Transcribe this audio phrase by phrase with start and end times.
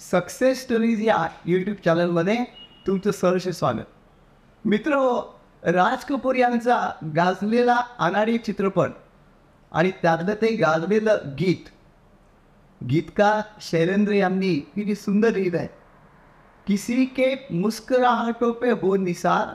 [0.00, 1.16] Success stories या
[1.46, 2.36] YouTube चॅनलमध्ये
[2.86, 3.86] तुमचं सहर्ष स्वागत.
[4.64, 4.98] मित्र
[5.72, 6.76] राज कपूर यांचा
[7.16, 8.90] गाजलेला अनाडी चित्रपट
[9.72, 11.68] आणि त्यातलं ते गाजलेलं गीत.
[12.80, 15.68] गीतकार शैलेंद्र यांनी किती सुंदर लिहिलं आहे.
[16.66, 19.54] किसी के मुस्कराहटो पे हो निसार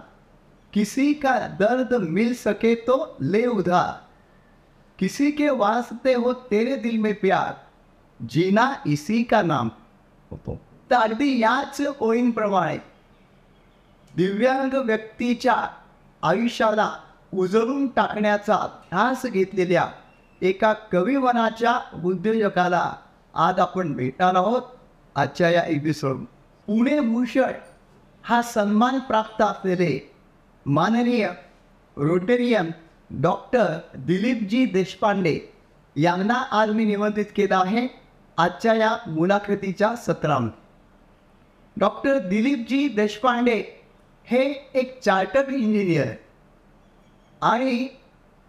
[0.74, 3.94] किसी का दर्द मिल सके तो ले उधार
[5.00, 7.54] किसी के वास्ते हो तेरे दिल में प्यार
[8.20, 9.70] जीना इसी का नाम।
[10.32, 10.62] होतो
[10.92, 12.78] तर अगदी याच ओळींप्रमाणे
[14.16, 15.56] दिव्यांग व्यक्तीच्या
[16.24, 16.92] आयुष्याला
[17.34, 18.58] उजळून टाकण्याचा
[18.90, 19.88] ध्यास घेतलेल्या
[20.42, 22.94] एका कविवनाच्या उद्योजकाला
[23.34, 24.62] आज आपण भेटणार आहोत
[25.16, 26.24] आजच्या या एपिसोड
[26.68, 27.52] पुणे भूषण
[28.24, 30.14] हा सन्मान प्राप्त असलेले
[30.66, 31.28] माननीय
[31.98, 32.72] रोटेरियन
[33.22, 35.54] डॉक्टर दिलीपजी देशपांडे
[35.96, 37.88] यांना आज मी निमंत्रित केलं आहे
[38.38, 40.64] आजच्या या मुलाखतीच्या सत्रामध्ये
[41.78, 43.62] डॉक्टर दिलीपजी देशपांडे
[44.28, 46.08] हे एक चार्टर्ड इंजिनियर
[47.42, 47.88] आणि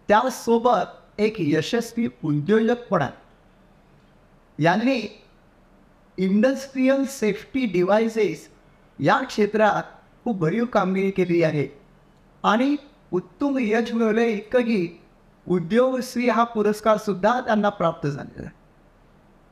[0.07, 3.01] त्यासोबत एक यशस्वी उद्योजक पण.
[3.01, 5.23] आहे यांनी
[6.17, 8.47] इंडस्ट्रीयल सेफ्टी डिव्हायसेस
[8.99, 9.83] या क्षेत्रात
[10.23, 11.67] खूप भरीव कामगिरी केली आहे
[12.43, 12.75] आणि
[13.11, 14.87] उत्तम यश मिळवले इतकंही
[15.47, 18.56] उद्योगश्री हा पुरस्कारसुद्धा त्यांना प्राप्त झालेला आहे.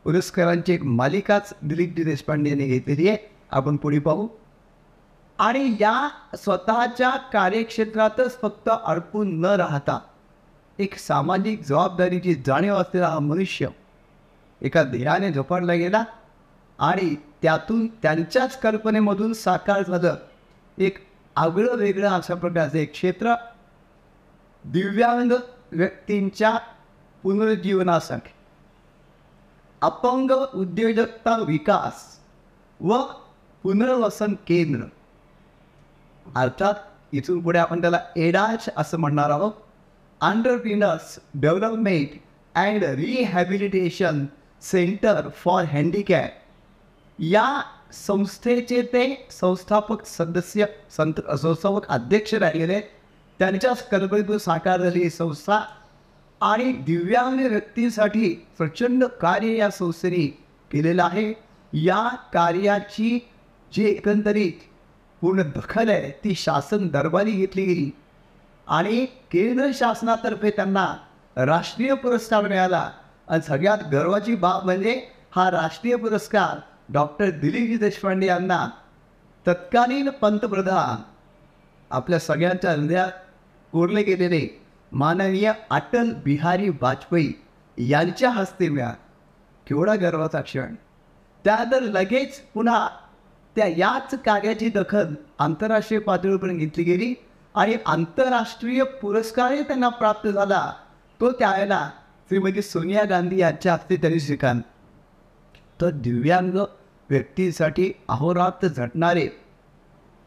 [0.06, 3.18] पुरस्कारांची एक मालिकाच दिलीपजी देशपांडेने घेतलेली आहे.
[3.52, 4.28] आपण पुढे पाहू.
[5.40, 10.00] आणि या स्वतःच्या कार्यक्षेत्रातच फक्त अडकून न राहता
[10.80, 13.68] एक सामाजिक जबाबदारीची जाणीव असलेला हा मनुष्य
[14.62, 16.04] एका ध्येयाने झोपाडला गेला
[16.80, 20.16] आणि त्यातून त्यांच्याच कल्पनेमधून साकार झालं.
[20.78, 20.98] एक
[21.36, 23.34] आगळं वेगळं अशा प्रकारचं एक क्षेत्र.
[24.66, 25.32] दिव्यांग
[25.72, 26.58] व्यक्तींच्या
[27.24, 28.35] पुनरुज्जीवनासाठी
[29.86, 32.04] अपंग उद्योजकता विकास
[32.80, 32.98] व
[33.64, 34.80] पुनर्वसन केंद्र.
[36.36, 39.52] अर्थात इथून पुढे आपण त्याला एडाच असं म्हणणार आहोत.
[40.22, 42.20] Entrepreneurs development
[42.56, 44.26] and rehabilitation
[44.62, 46.32] centre for handicap
[47.20, 47.46] या
[47.94, 50.66] संस्थेचे ते संस्थापक सदस्य
[50.98, 52.80] संत संस्थापक अध्यक्ष राहिलेले
[53.40, 55.60] त्यांच्याच कल्पनेतून साकार झाली ही संस्था
[56.46, 60.26] आणि दिव्यांग व्यक्तींसाठी प्रचंड कार्य या संस्थेने
[60.72, 61.34] केलेलं आहे.
[61.74, 63.28] या कार्याची
[63.74, 64.52] जी एकंदरीत
[65.22, 67.92] पूर्ण दखल आहे ती शासन दरबारी घेतली गेली.
[68.68, 70.96] आणि केंद्र शासनातर्फे त्यांना
[71.36, 72.92] राष्ट्रीय पुरस्कार मिळाला.
[73.28, 75.02] आणि सगळ्यात गर्वाची बाब म्हणजे
[75.36, 76.60] हा राष्ट्रीय पुरस्कार
[76.94, 78.70] डॉक्टर दिलीपजी देशपांडे यांना
[79.48, 81.02] तत्कालीन पंतप्रधान
[81.90, 83.12] आपल्या सगळ्यांच्या हृदयात
[83.72, 84.65] कोरले गेलेले.
[84.96, 87.32] माननीय अटल बिहारी वाजपेयी
[87.78, 88.94] यांच्या हस्ते मिळाला
[89.68, 90.76] केवढा गर्वाचा क्षण.
[91.46, 92.88] त्यानंतर लगेच पुन्हा
[93.56, 97.14] त्या याच कार्याची दखल आंतरराष्ट्रीय पातळीपर्यंत घेतली गेली
[97.56, 100.72] आणि आंतरराष्ट्रीय पुरस्कारही त्यांना प्राप्त झाला.
[101.22, 101.90] तो त्यावेळेला
[102.30, 104.56] श्रीमती सोनिया गांधी यांच्या हस्ते त्यांनी स्वीकार
[105.82, 106.58] तर दिव्यांग
[107.10, 109.28] व्यक्तींसाठी अहोरात्र झटणारे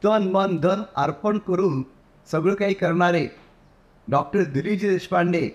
[0.02, 1.82] तन मन धन अर्पण करून
[2.26, 3.26] सगळं काही करणारे
[4.10, 5.48] डॉक्टर दिलीज देशपांडे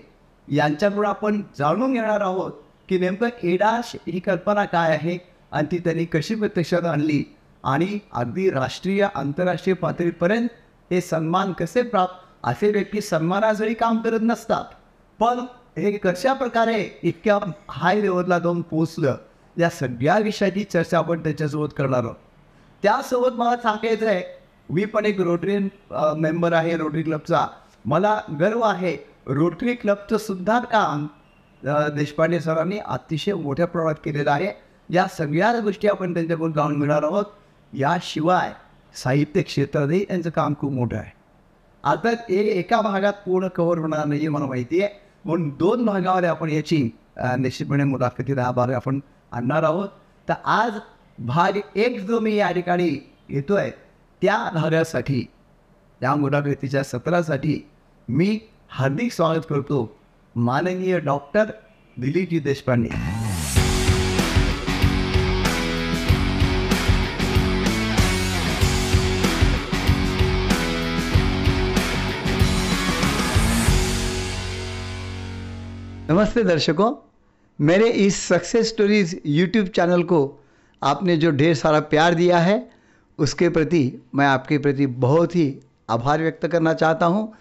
[0.48, 2.52] यांच्याकडून आपण जाणून घेणार आहोत
[2.88, 5.18] की नेमकं एडाश ही कल्पना काय आहे
[5.52, 7.22] आणि ती त्यांनी कशी प्रत्यक्षात आणली
[7.64, 10.48] आणि अगदी राष्ट्रीय आंतरराष्ट्रीय पातळीपर्यंत
[10.90, 14.64] हे सन्मान कसे प्राप्त असे व्यक्ती सन्मानासाठी काम करत नसतात.
[15.18, 15.38] पण
[15.76, 17.38] हे कशा प्रकारे इतक्या
[17.70, 19.16] हाय लेवलला जाऊन पोचलं
[19.56, 22.14] या सगळ्या विषयाची चर्चा आपण त्याच्यासोबत करणार आहोत.
[22.82, 24.22] त्यासोबत मला सांगायचं आहे
[24.70, 25.58] मी पण एक रोटरी
[25.92, 27.46] मेंबर आहे रोटरी क्लबचा
[27.84, 28.96] मला गर्व आहे.
[29.26, 31.06] रोटरी क्लबचं सुद्धा काम
[31.94, 34.52] देशपांडे सरांनी अतिशय मोठ्या प्रमाणात केलेलं आहे.
[34.88, 37.24] या सगळ्या गोष्टी आपण त्यांच्याकडून जाऊन मिळणार आहोत.
[37.72, 38.52] याशिवाय
[38.94, 41.12] साहित्य क्षेत्रातही त्यांचं काम खूप मोठं आहे.
[41.84, 44.92] आता हे एका भागात पूर्ण कव्हर होणार नाही मला माहिती आहे.
[45.24, 46.88] म्हणून दोन भागामध्ये आपण याची
[47.38, 49.00] निश्चितपणे मुलाखतीत हा भाग आपण
[49.32, 49.88] आणणार आहोत.
[50.28, 50.78] तर आज
[51.18, 52.90] भाग एक जो मी या ठिकाणी
[53.28, 53.70] येतो आहे
[54.22, 55.24] त्या भागासाठी
[56.00, 57.60] त्या मुलाखतीच्या सत्रासाठी
[58.10, 59.96] मी हार्दिक स्वागत करतो.
[60.36, 61.44] माननीय डॉक्टर
[61.98, 62.88] दिलीपजी देशपांडे.
[76.12, 76.94] नमस्ते दर्शकों.
[77.60, 80.44] मेरे इस सक्सेस स्टोरीज यूट्यूब चैनल को
[80.82, 82.70] आपने जो ढेर सारा प्यार दिया है,
[83.18, 85.58] उसके प्रति, मैं आपके प्रति बहुत ही
[85.90, 87.34] आभार व्यक्त करना चाहता हूँ।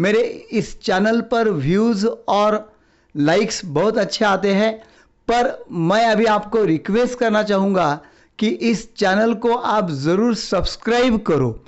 [0.00, 0.20] मेरे
[0.52, 2.72] इस चैनल पर व्यूज़ और
[3.14, 4.72] लाइक्स बहुत अच्छे आते हैं,
[5.28, 7.88] पर मैं अभी आपको रिक्वेस्ट करना चाहूँगा
[8.38, 11.58] कि इस चैनल को आप ज़रूर सब्सक्राइब करो।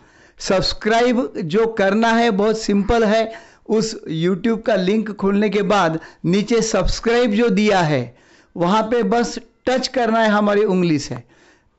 [0.40, 3.32] सब्सक्राइब जो करना है, बहुत सिंपल है,
[3.68, 8.16] उस YouTube का लिंक खोलने के बाद नीचे सब्सक्राइब जो दिया है,
[8.56, 11.22] वहाँ पे बस टच करना है, हमारी उंगली से।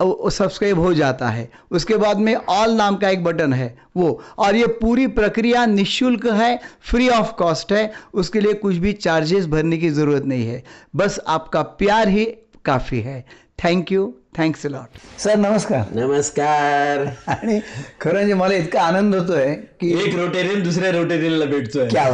[0.02, 4.56] सब्सक्राइब हो जाता है। उसके बाद में ऑल नाम का एक बटन है वो। और
[4.56, 9.78] ये पूरी प्रक्रिया निशुल्क है फ्री ऑफ़ कॉस्ट है। उसके लिए कुछ भी चार्जेस भरने
[9.78, 10.64] की ज़रूरत नहीं है।
[10.96, 12.28] बस आपका प्यार ही
[12.66, 13.26] काफ़ी है।
[13.66, 17.62] Thank you thanks lot sir नमस्कार। नमस्कार। आणि
[18.02, 21.88] खरं म्हणजे मला इतका आनंद होतोय की एक रोटेरियन दुसऱ्या रोटेरियनला भेटतोय.
[21.88, 22.10] क्या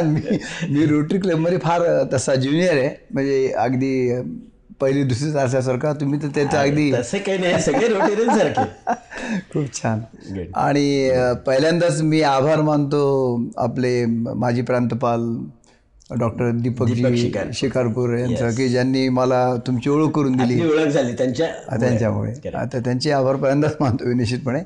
[0.02, 0.38] मी
[0.70, 2.90] मी रोटरी क्लबमध्ये फार तसा ज्युनियर आहे.
[3.12, 4.22] म्हणजे अगदी
[4.80, 8.94] पहिली दुसरी तासासारखा तुम्ही तर त्याचं अगदी तसं काही नाही सगळे रोटेरियन सारखे.
[9.52, 10.00] खूप छान.
[10.54, 11.10] आणि
[11.46, 13.02] पहिल्यांदाच मी आभार मानतो
[13.56, 14.04] आपले
[14.34, 15.36] माजी प्रांतपाल
[16.18, 16.86] डॉक्टर दीपक.
[17.52, 20.60] शिकारपूर यांचं की ज्यांनी मला तुमची ओळख करून दिली.
[20.68, 22.32] ओळख झाली त्यांच्या त्यांच्यामुळे.
[22.54, 24.60] आता त्यांचे आभार पहिल्यांदाच मानतो मी निश्चितपणे.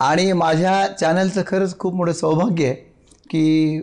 [0.00, 2.74] आणि माझ्या चॅनलचं खरंच खूप मोठं सौभाग्य आहे
[3.30, 3.80] की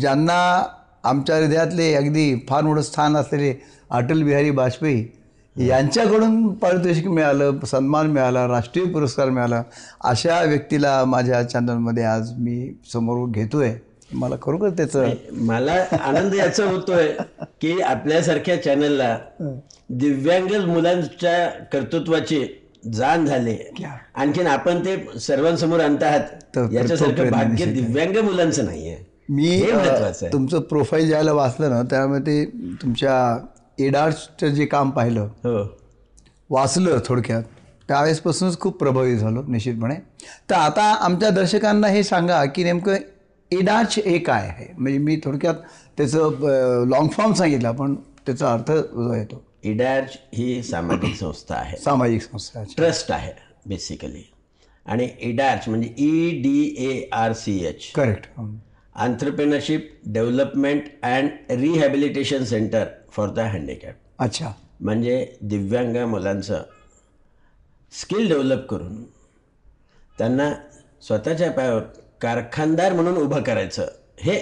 [0.00, 0.66] ज्यांना
[1.04, 3.54] आमच्या हृदयातले अगदी फार मोठं स्थान असलेले
[3.90, 5.06] अटल बिहारी वाजपेयी
[5.56, 9.62] यांच्याकडून पारितोषिक मिळालं सन्मान मिळाला राष्ट्रीय पुरस्कार मिळाला
[10.00, 13.74] अशा व्यक्तीला माझ्या चॅनलमध्ये आज मी समोर घेतोय
[14.12, 17.08] मला खरोखर त्याचं मला आनंद याचा होतोय
[17.60, 19.16] की आपल्यासारख्या चॅनलला
[19.90, 22.44] दिव्यांग मुलांच्या कर्तृत्वाची
[22.92, 23.56] जाण झाले?
[24.14, 27.64] आणखीन आपण ते सर्वांसमोर आणत आहात याच्यासारखं भाग्य.
[27.64, 28.96] दिव्यांग मुलांचं नाहीये
[29.30, 29.60] मी
[30.32, 32.44] तुमचं प्रोफाईल ज्यावेळेला वाचलं ना त्यामुळे ते
[32.82, 33.14] तुमच्या
[33.78, 35.62] एडार्सचं जे काम पाहिलं हो.
[36.50, 37.42] वाचलं थोडक्यात
[37.88, 39.94] त्यावेळेसपासूनच खूप प्रभावित झालो निश्चितपणे.
[40.50, 42.96] तर आता आमच्या दर्शकांना हे सांगा की नेमकं
[43.52, 44.66] एडार्च हे काय आहे?
[44.76, 45.54] म्हणजे मी थोडक्यात
[45.96, 47.94] त्याचं लॉंग फॉर्म सांगितलं पण
[48.26, 51.76] त्याचा अर्थ जो आहे तो इडार्ज ही सामाजिक संस्था आहे.
[51.76, 53.32] सामाजिक संस्था ट्रस्ट आहे
[53.66, 54.22] बेसिकली
[54.86, 58.26] आणि इडार्च म्हणजे E D A R C H correct
[59.00, 64.52] entrepreneurship development and rehabilitation centre for the handicap अच्छा.
[64.80, 66.62] म्हणजे दिव्यांग मुलांचं
[67.92, 69.02] स्किल डेव्हलप करून
[70.18, 70.52] त्यांना
[71.02, 71.82] स्वतःच्या पायावर
[72.20, 73.86] कारखानदार म्हणून उभं करायचं
[74.20, 74.40] हे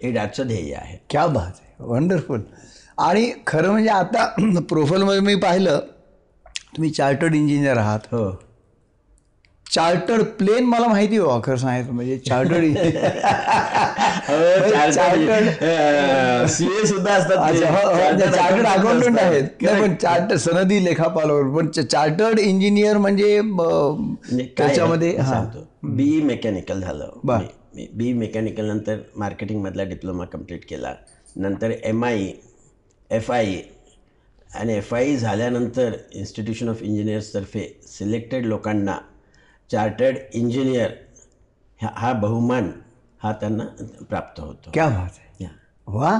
[0.00, 0.98] इडार्चचं ध्येय आहे.
[1.10, 1.74] क्या बात आहे.
[1.78, 2.40] वंडरफुल
[2.98, 4.26] आणि खरं म्हणजे आता
[4.68, 5.80] प्रोफाईलमध्ये मी पाहिलं
[6.76, 8.00] तुम्ही चार्टर्ड इंजिनियर आहात.
[8.12, 8.30] हो.
[9.70, 12.64] चार्टर्ड प्लेन मला माहिती हो खरं सांगायचं म्हणजे चार्टर्ड
[14.94, 17.60] Chartered- सीए सुद्धा असतात ते.
[17.60, 19.24] चार्टर्ड Chartered अकाउंटंट असतात.
[19.24, 19.82] आहेत.
[19.82, 25.18] पण चार्टर्ड सनदी लेखापालावर पण चार्टर्ड इंजिनियर म्हणजे म्हणजे त्याच्यामध्ये आहे?
[25.18, 25.32] हा.
[25.32, 25.66] सांगतो.
[25.82, 27.10] बी मेकॅनिकल झालं.
[27.94, 30.94] बी मेकॅनिकल नंतर मार्केटिंग मधला डिप्लोमा कंप्लीट केला.
[31.36, 32.26] नंतर एम आय
[33.10, 33.54] एफ आय
[34.50, 38.96] आणि एफ आय झाल्यानंतर इन्स्टिट्यूशन ऑफ इंजिनियर्सतर्फे सिलेक्टेड लोकांना
[39.70, 40.90] चार्टर्ड इंजिनियर
[41.82, 42.70] हा हा बहुमान
[43.22, 43.64] हा त्यांना
[44.08, 44.70] प्राप्त होतो.
[44.74, 45.46] क्या बात आहे.
[45.86, 46.18] वा.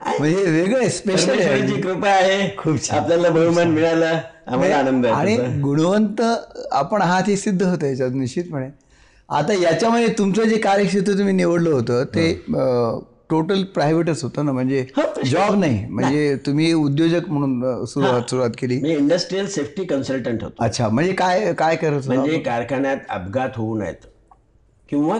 [0.00, 2.56] म्हणजे वेगळं स्पेशल कृपा आहे.
[2.58, 2.76] खूप.
[2.90, 5.60] आपल्याला बहुमान मिळाला आम्हाला आनंद आहे आणि.
[5.60, 6.22] गुणवंत
[6.72, 8.68] आपण आहात हे सिद्ध होतं याच्यात निश्चितपणे.
[9.28, 12.32] आता याच्यामध्ये तुमचं जे कार्यक्षेत्र तुम्ही निवडलं होतं ते
[13.30, 14.84] टोटल प्रायव्हेटच होतं ना म्हणजे
[15.26, 18.80] जॉब नाही म्हणजे तुम्ही उद्योजक म्हणून सुरुवात सुरुवात केली.
[18.82, 20.64] मी इंडस्ट्रीयल सेफ्टी कन्सल्टंट होतो.
[20.64, 22.06] अच्छा म्हणजे काय काय करत?
[22.06, 24.06] म्हणजे कारखान्यात अपघात होऊ नयेत
[24.88, 25.18] किंवा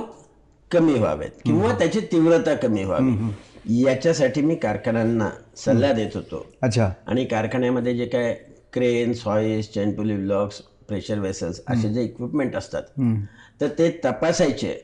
[0.70, 6.44] कमी व्हावेत किंवा त्याची तीव्रता कमी व्हावी याच्यासाठी मी कारखान्यांना सल्ला देत होतो.
[6.62, 6.90] अच्छा.
[7.06, 8.35] आणि कारखान्यामध्ये जे काय
[8.73, 12.82] क्रेन्स हॉईस चेंटुली ब्लॉक्स प्रेशर वेसल्स असे जे इक्विपमेंट असतात
[13.61, 14.75] तर ते तपासायचे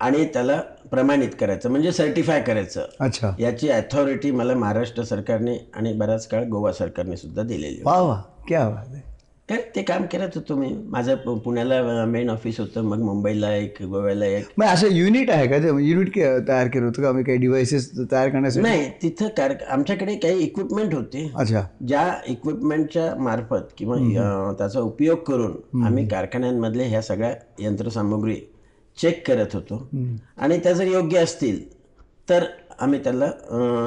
[0.00, 0.60] आणि त्याला
[0.92, 2.86] प्रमाणित करायचं म्हणजे सर्टिफाय करायचं.
[3.00, 3.30] अच्छा.
[3.38, 7.80] याची अथॉरिटी मला महाराष्ट्र सरकारने आणि बराच काळ गोवा सरकारने सुद्धा दिलेली.
[7.84, 8.22] वा वा.
[8.48, 9.12] क्या बात आहे.
[9.50, 14.26] तर ते काम करत होतो मी माझं पुण्याला मेन ऑफिस होतं मग मुंबईला एक गोव्याला
[14.26, 14.44] एक.
[14.58, 15.58] मग असं युनिट आहे का?
[15.58, 16.18] ते युनिट
[16.48, 17.08] तयार केलं होतं का?
[17.08, 18.68] आम्ही काही डिव्हाइसेस तयार करण्यासाठी?
[18.68, 21.32] नाही तिथं कार आमच्याकडे काही इक्विपमेंट होते.
[21.36, 21.62] अच्छा.
[21.88, 28.36] ज्या इक्विपमेंटच्या मार्फत किंवा अं, त्याचा उपयोग करून आम्ही कारखान्यांमधले ह्या सगळ्या यंत्रसामुग्री
[28.98, 29.86] चेक करत होतो.
[30.36, 31.64] आणि त्या जर योग्य असतील
[32.28, 32.44] तर
[32.80, 33.30] आम्ही त्याला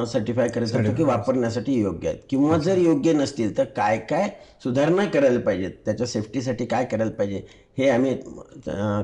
[0.05, 2.17] सर्टिफाय करत होतो की वापरण्यासाठी योग्य आहेत.
[2.29, 4.27] किंवा जर योग्य नसतील तर काय काय
[4.63, 5.71] सुधारणा करायला पाहिजेत?
[5.85, 7.41] त्याच्या सेफ्टीसाठी काय करायला पाहिजे?
[7.77, 8.13] हे आम्ही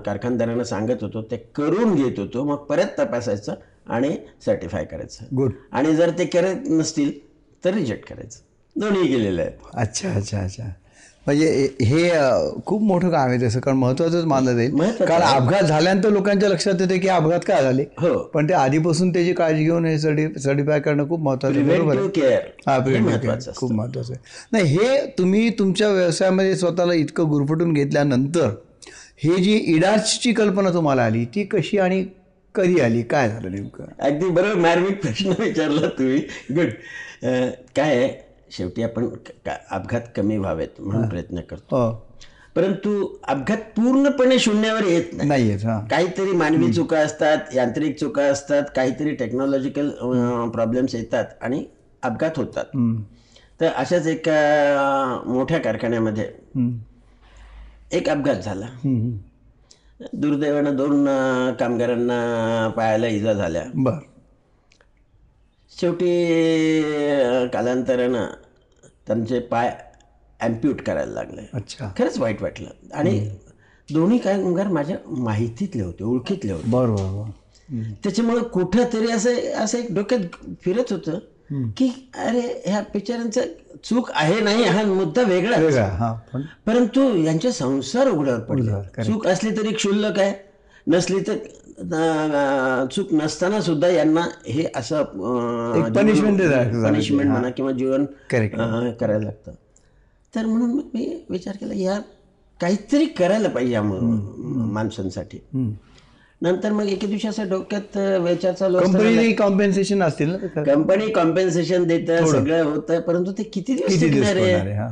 [0.06, 1.22] कारखानदारांना सांगत होतो.
[1.22, 2.44] ते करून घेत होतो.
[2.44, 3.54] मग परत तपासायचं
[3.88, 4.16] आणि
[4.46, 5.26] सर्टिफाय करायचं.
[5.36, 7.12] गुड आणि जर ते करत नसतील
[7.64, 8.40] तर रिजेक्ट करायचं.
[8.76, 9.52] दोन्ही केलेलं आहे.
[9.74, 10.70] अच्छा अच्छा अच्छा.
[11.26, 14.72] म्हणजे हे- खूप मोठं काम आहे तसं कारण महत्वाचंच मानलं जाईल.
[15.06, 15.22] कारण.
[15.22, 17.84] अपघात झाल्यानंतर लोकांच्या लक्षात येते की अपघात का झाले.
[17.84, 18.18] हो.
[18.18, 21.70] पण ते आधीपासून त्याची काळजी घेऊन हे सर्टि सर्टिफाय करणं खूप महत्वाचं आहे.
[21.70, 21.96] बरोबर.
[23.56, 24.24] खूप महत्वाचं आहे.
[24.52, 28.50] नाही हे तुम्ही तुमच्या व्यवसायामध्ये स्वतःला इतकं गुरफटून घेतल्यानंतर
[29.24, 32.06] हे जी इडाचची कल्पना तुम्हाला आली ती कशी आणि
[32.56, 33.02] कधी आली?
[33.02, 33.84] काय झालं नेमकं?
[34.00, 34.56] अगदी बरोबर.
[34.56, 36.18] मार्मिक प्रश्न विचारला तुम्ही.
[36.52, 36.68] गुड
[37.76, 38.31] काय आहे?
[38.52, 39.10] शेवटी आपण
[39.72, 41.76] अपघात कमी व्हावेत म्हणून प्रयत्न करतो.
[41.76, 42.06] हो.
[42.56, 45.58] परंतु अपघात पूर्णपणे शून्यावर येत नाही.
[45.90, 49.90] काहीतरी मानवी चुका असतात यांत्रिक चुका असतात काहीतरी टेक्नॉलॉजिकल
[50.50, 51.66] प्रॉब्लेम्स येतात आणि
[52.04, 52.66] अपघात होतात.
[53.62, 56.30] तर अशाच एका मोठ्या कारखान्यामध्ये.
[57.92, 58.66] एक अपघात झाला.
[60.14, 61.06] दुर्दैवानं दोन
[61.60, 63.64] कामगारांना पायाला इजा झाल्या.
[63.74, 63.92] बर.
[65.80, 66.32] शेवटी
[67.54, 68.26] कालांतरानं
[69.08, 69.72] त्यांचे पाय
[70.40, 71.42] ॲम्प्यूट करायला लागले.
[71.54, 71.92] अच्छा.
[71.98, 72.70] खरंच वाईट वाटलं.
[72.94, 73.20] आणि
[73.90, 76.70] दोन्ही कामगार माझ्या माहितीतले होते ओळखीतले होते.
[76.70, 77.30] बर बर बर.
[78.04, 80.20] त्याच्यामुळं कुठं तरी असं असं एक डोक्यात
[80.62, 81.20] फिरत होतं
[81.78, 83.42] की अरे ह्या बिचाऱ्यांचं
[83.84, 86.12] चूक आहे नाही हा मुद्दा वेगळा
[86.66, 89.04] परंतु यांचे संसार उघड्यावर पडले.
[89.04, 90.34] चूक असली तरी क्षुल्लक आहे
[90.88, 91.38] नसली तर
[92.92, 95.04] चूक नसताना सुद्धा यांना हे असं
[96.38, 96.86] देतात.
[96.86, 99.52] पनिशमेंट म्हणा किंवा जीवन करायला लागतं.
[100.34, 102.02] तर म्हणून मग मी विचार केला यार
[102.60, 105.38] काहीतरी करायला पाहिजे माणसांसाठी.
[106.42, 110.36] नंतर मग एके दिवशी असं डोक्यात विचार चालू कंपनीने कॉम्पेन्सेशन असतील?
[110.46, 114.90] कंपनी कॉम्पेन्सेशन देतं सगळं होतं परंतु ते किती दिवस टिकणार आहे?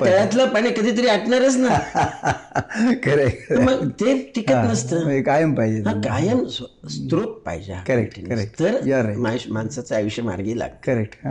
[0.00, 1.68] तळ्यातलं पाणी कधीतरी आटणारच ना.
[3.04, 5.22] करेक्ट मग ते टिकत नसतं.
[5.22, 5.82] कायम पाहिजे.
[5.86, 8.30] हा कायम स्त्रोत पाहिजे continuous.
[8.30, 8.60] correct.
[8.60, 10.76] तर माणसाचं आयुष्य मार्गी लागतं.
[10.86, 11.26] करेक्ट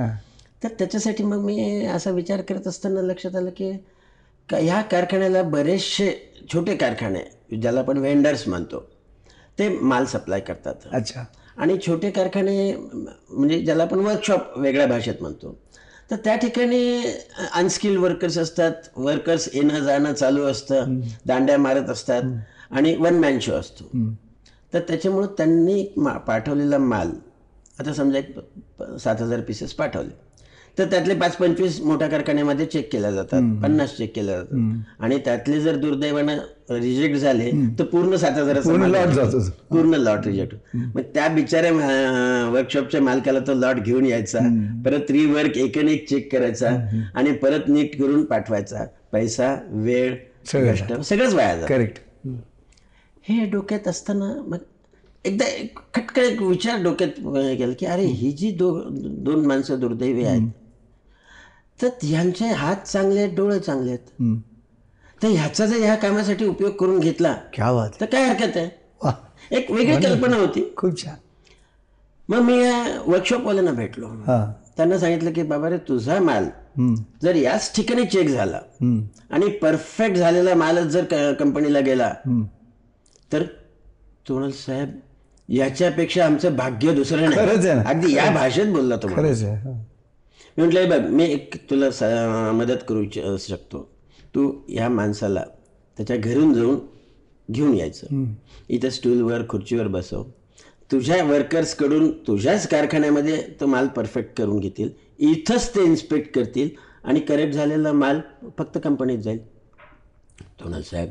[0.63, 3.71] तर त्याच्यासाठी मग मी असा विचार करत असताना लक्षात आलं की
[4.50, 7.19] का ह्या कारखान्याला बरेचसे छोटे कारखाने
[7.62, 8.94] ज्याला आपण वेंडर्स म्हणतो
[9.59, 10.74] ते माल सप्लाय करतात.
[10.91, 11.24] अच्छा.
[11.57, 12.75] आणि छोटे कारखाने
[13.29, 15.57] म्हणजे ज्याला आपण वर्कशॉप वेगळ्या भाषेत म्हणतो.
[16.12, 17.03] तर त्या ठिकाणी
[17.53, 18.71] अनस्किल्ड वर्कर्स असतात.
[18.95, 21.00] वर्कर्स येणं जाणं चालू असतं.
[21.25, 22.24] दांड्या मारत असतात.
[22.71, 23.89] आणि वन मॅन शो असतो.
[24.74, 27.12] तर त्याच्यामुळं त्यांनी मा पाठवलेला माल
[27.79, 28.39] आता समजा एक
[29.00, 30.25] सात हजार पीसेस पाठवले.
[30.77, 33.41] तर त्यातले पाच पंचवीस मोठ्या कारखान्यामध्ये चेक केल्या जातात.
[33.63, 34.82] पन्नास चेक केल्या जातात.
[35.00, 36.38] आणि त्यातले जर दुर्दैवानं
[36.72, 38.62] रिजेक्ट झाले तर पूर्ण सात जातो.
[39.70, 41.72] पूर्ण लॉट रिजेक्ट मग त्या बिचाऱ्या
[42.51, 44.39] वर्कशॉपच्या मालकाला तो लॉट घेऊन यायचा.
[44.86, 46.70] परत रिवर्क एक एक चेक करायचा
[47.15, 48.86] आणि परत नीट करून पाठवायचा.
[49.12, 50.15] पैसा वेळ
[50.46, 52.00] सगळंच वाया करेक्ट
[53.27, 54.58] हे डोक्यात असताना मग
[55.25, 57.20] एकदा एक खटका एक विचार डोक्यात
[57.58, 58.72] गेला की अरे ही जी दो
[59.25, 60.50] दोन माणसं दुर्दैवी आहेत
[61.82, 64.39] तर ह्यांचे हात चांगले आहेत डोळे चांगले आहेत.
[65.24, 68.70] तर ह्याचा जर ह्या कामासाठी उपयोग करून घेतला क्या बात तर काय हरकत आहे?
[69.51, 70.74] एक वेगळी कल्पना होती.
[70.77, 71.15] खूप छान.
[72.29, 74.08] मग मी या वर्कशॉपवाल्यांना भेटलो.
[74.08, 74.46] हा.
[74.77, 76.48] त्यांना सांगितलं की बाबा रे तुझा माल.
[77.24, 78.60] जर याच ठिकाणी चेक झाला.
[79.32, 82.13] आणि परफेक्ट झालेला मालच जर कंपनीला गेला.
[83.34, 83.44] तर
[84.29, 84.89] तोणल साहेब
[85.50, 87.67] याच्यापेक्षा आमचं भाग्य दुसरं नाही.
[87.86, 89.08] अगदी या भाषेत बोलला तो.
[89.08, 89.74] खरंच आहे.
[90.57, 92.03] मी म्हटलं "हे बघ मी एक तुला स-
[92.55, 93.89] मदत करू इच्छ- शकतो.
[94.35, 95.43] तू या माणसाला
[95.97, 96.79] त्याच्या घरून जाऊन
[97.51, 98.24] घेऊन यायचं.
[98.69, 100.24] इथं स्टूलवर खुर्चीवर बसव.
[100.91, 104.89] तुझ्या वर्कर्सकडून तुझ्याच कारखान्यामध्ये तो माल परफेक्ट करून घेतील.
[105.19, 106.69] इथंच ते इन्स्पेक्ट करतील
[107.03, 108.19] आणि करेक्ट झालेला माल
[108.57, 109.47] फक्त कंपनीत जाईल.
[110.41, 111.09] तोंडाल साहेब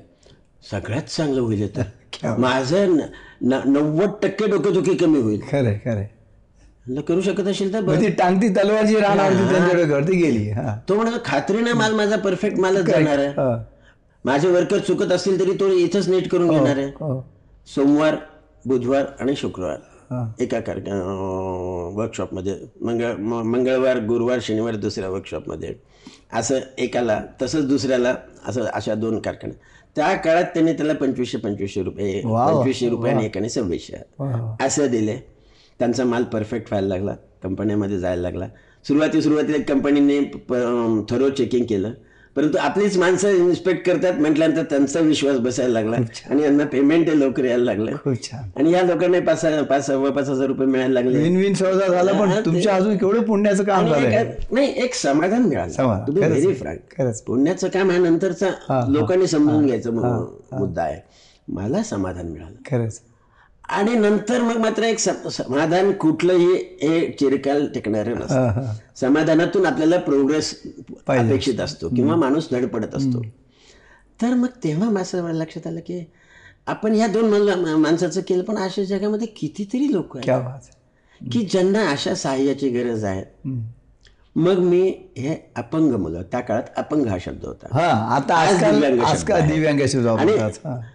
[0.70, 1.82] सगळ्यात चांगलं होईल तर.
[2.38, 2.96] माझं
[3.42, 5.40] न- नव्वद टक्के डोकेदुखी कमी होईल.
[5.40, 6.06] खरंय म्हणलं,
[6.88, 10.50] करू शकत असेल तर ती टांगती तलवार जी राहणार त्यांच्याकडे गेली.
[10.50, 10.78] हा.
[10.88, 13.28] तो म्हणा खात्रीने माल माझा परफेक्ट मालच जाणार आहे.
[13.28, 13.64] हा.
[14.24, 16.86] माझे वर्कर चुकत असतील तरी तो इथंच नीट करून घेणार आहे.
[16.86, 17.32] हो.
[17.74, 18.16] सोमवार
[18.66, 19.76] बुधवार आणि शुक्रवार.
[20.10, 20.32] हा.
[20.40, 20.76] एका कार
[21.94, 25.74] वर्कशॉपमध्ये मंगळ म- मंगळवार गुरुवार शनिवार दुसऱ्या वर्कशॉपमध्ये
[26.32, 28.14] असं एकाला तसंच दुसऱ्याला
[28.46, 29.58] असं अशा दोन कारखान्या
[29.96, 32.20] त्या काळात त्यांनी त्याला पंचवीसशे पंचवीसशे रुपये.
[32.20, 34.24] पंचवीसशे रुपये आणि एकाने सव्वीसशे.
[34.64, 35.33] असं दिले
[35.78, 37.14] त्यांचा माल परफेक्ट व्हायला लागला.
[37.42, 38.46] कंपन्यामध्ये जायला लागला.
[38.88, 40.20] सुरुवाती सुरुवातीला कंपनीने
[41.10, 41.90] थरो चेकिंग केलं.
[42.36, 45.96] परंतु आपलीच माणसं इन्स्पेक्ट करतात म्हटल्यानंतर त्यांचा विश्वास बसायला लागला.
[46.30, 47.92] आणि यांना पेमेंट लवकर यायला लागलं.
[48.56, 51.18] आणि या लोकांना पाच पाच सव्वा पाच हजार रुपये मिळायला लागले.
[51.22, 55.72] विन विन सौदा झाला पण तुमच्या अजून केवढं पुण्याचं काम एक- नाही एक समाधान मिळालं.
[56.28, 56.78] व्हेरी फ्रँक
[57.26, 58.46] पुण्याचं काम हा नंतरचा
[58.88, 59.90] लोकांनी समजून घ्यायचा
[60.58, 61.00] मुद्दा आहे.
[61.48, 62.56] मला समाधान मिळालं.
[62.70, 63.00] खरंच.
[63.68, 66.46] आणि नंतर मग मात्र एक सम- समाधान कुठलंही
[66.82, 68.72] हे चिरकाल टिकणारं नसतं.
[68.96, 70.60] समाधानातून आपल्याला प्रोग्रेस.
[71.08, 73.22] अपेक्षित असतो किंवा माणूस धडपडत असतो
[74.22, 76.04] तर मग तेव्हा माझं लक्षात आलं की
[76.66, 77.24] आपण ह्या दोन
[77.60, 80.26] माणसाचं केलं पण अशा जगामध्ये कितीतरी लोक आहेत.
[81.32, 83.48] की ज्यांना अशा सहाय्याची गरज आहे.
[84.36, 84.80] मग मी
[85.18, 87.66] हे अपंग मुलं त्या काळात अपंग हा शब्द होता.
[87.72, 87.86] हा
[88.16, 88.62] आता आज
[89.04, 90.36] आजकाल दिव्यांग आणि.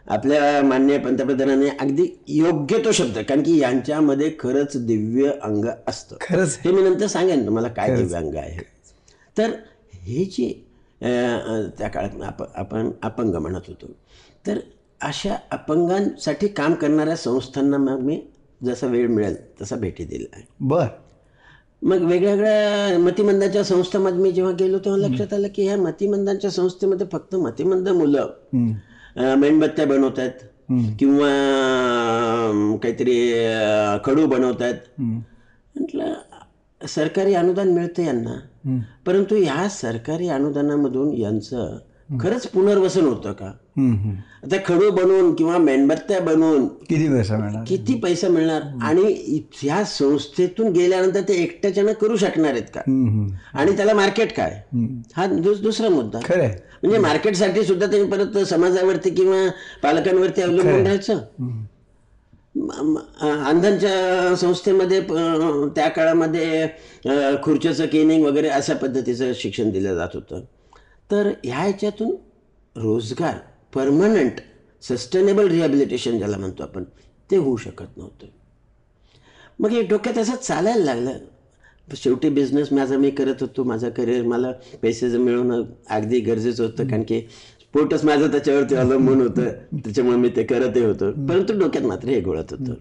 [0.08, 6.15] आपल्या मान्य पंतप्रधानांनी अगदी योग्य तो शब्द कारण की यांच्यामध्ये खरंच दिव्य अंग असतं.
[6.22, 6.60] खरंच.
[6.65, 8.60] हे मी नंतर सांगेन तुम्हाला काय दिव्यांग आहे.
[9.38, 9.51] तर
[9.93, 10.51] हे जे
[11.77, 13.91] त्या काळात आप आपण अपंग म्हणत होतो.
[14.48, 14.60] तर
[15.01, 18.22] अशा अपंगांसाठी काम करणाऱ्या संस्थांना मग मी
[18.65, 20.46] जसा वेळ मिळेल तसा भेटी दिल्या आहे.
[20.60, 20.86] बर.
[21.82, 27.36] मग वेगवेगळ्या मतिमंदाच्या संस्थांमध्ये मी जेव्हा गेलो तेव्हा लक्षात आलं की ह्या मतिमंदांच्या संस्थेमध्ये फक्त
[27.36, 28.28] मतिमंद मुलं
[29.38, 30.46] मेणबत्त्या बनवत आहेत
[31.00, 31.30] किंवा
[32.84, 33.16] काहीतरी
[34.06, 35.20] खडू बनवत आहेत हम्म.
[35.76, 36.14] म्हटलं
[36.82, 38.36] सरकारी अनुदान मिळतं यांना.
[39.06, 41.78] परंतु ह्या सरकारी अनुदानामधून यांचं
[42.10, 43.46] खरंच पुनर्वसन होतं का.
[44.44, 47.63] आता खडू बनवून किंवा मेणबत्त्या बनवून किती पैसा मिळणार?
[47.68, 48.62] किती पैसा मिळणार?
[48.82, 52.82] आणि ह्या संस्थेतून गेल्यानंतर ते एकट्याच्यानं करू शकणार आहेत का.
[53.54, 54.62] आणि त्याला मार्केट काय.
[55.16, 55.25] हा
[55.63, 56.20] दुसरा मुद्दा.
[56.25, 56.48] खरंय
[56.84, 59.48] म्हणजे मार्केटसाठी सुद्धा त्यांनी परत समाजावरती किंवा
[59.84, 61.18] पालकांवरती अवलंबून राहायचं?
[63.46, 65.00] अंधांच्या संस्थेमध्ये
[65.75, 66.68] त्या काळामध्ये
[67.44, 70.42] खुर्च्याचं केनिंग वगैरे अशा पद्धतीचं शिक्षण दिलं जात होतं.
[71.12, 72.16] तर ह्या ह्याच्यातून
[72.75, 73.36] रोजगार
[73.74, 74.32] परमनंट
[74.82, 76.84] सस्टेनेबल रिहॅबिलिटेशन ज्याला म्हणतो आपण
[77.32, 78.28] ते होऊ शकत नव्हतं.
[79.60, 81.18] मग हे डोक्यात असं चालायला लागलं.
[81.96, 84.51] शेवटी बिझनेस माझा मी करत होतो माझं करिअर मला
[84.82, 87.22] पैसे मिळवणं अगदी गरजेचं होतं कारण की
[87.60, 89.50] स्पोर्टच माझं त्याच्यावरती अवलंबून होतं.
[89.84, 91.12] त्याच्यामुळे मी ते करतही होतो.
[91.12, 92.74] परंतु डोक्यात मात्र हे गोळत होतं.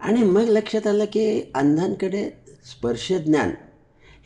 [0.00, 2.30] आणि मग लक्षात आलं की अंधांकडे
[2.70, 3.48] स्पर्श ज्ञान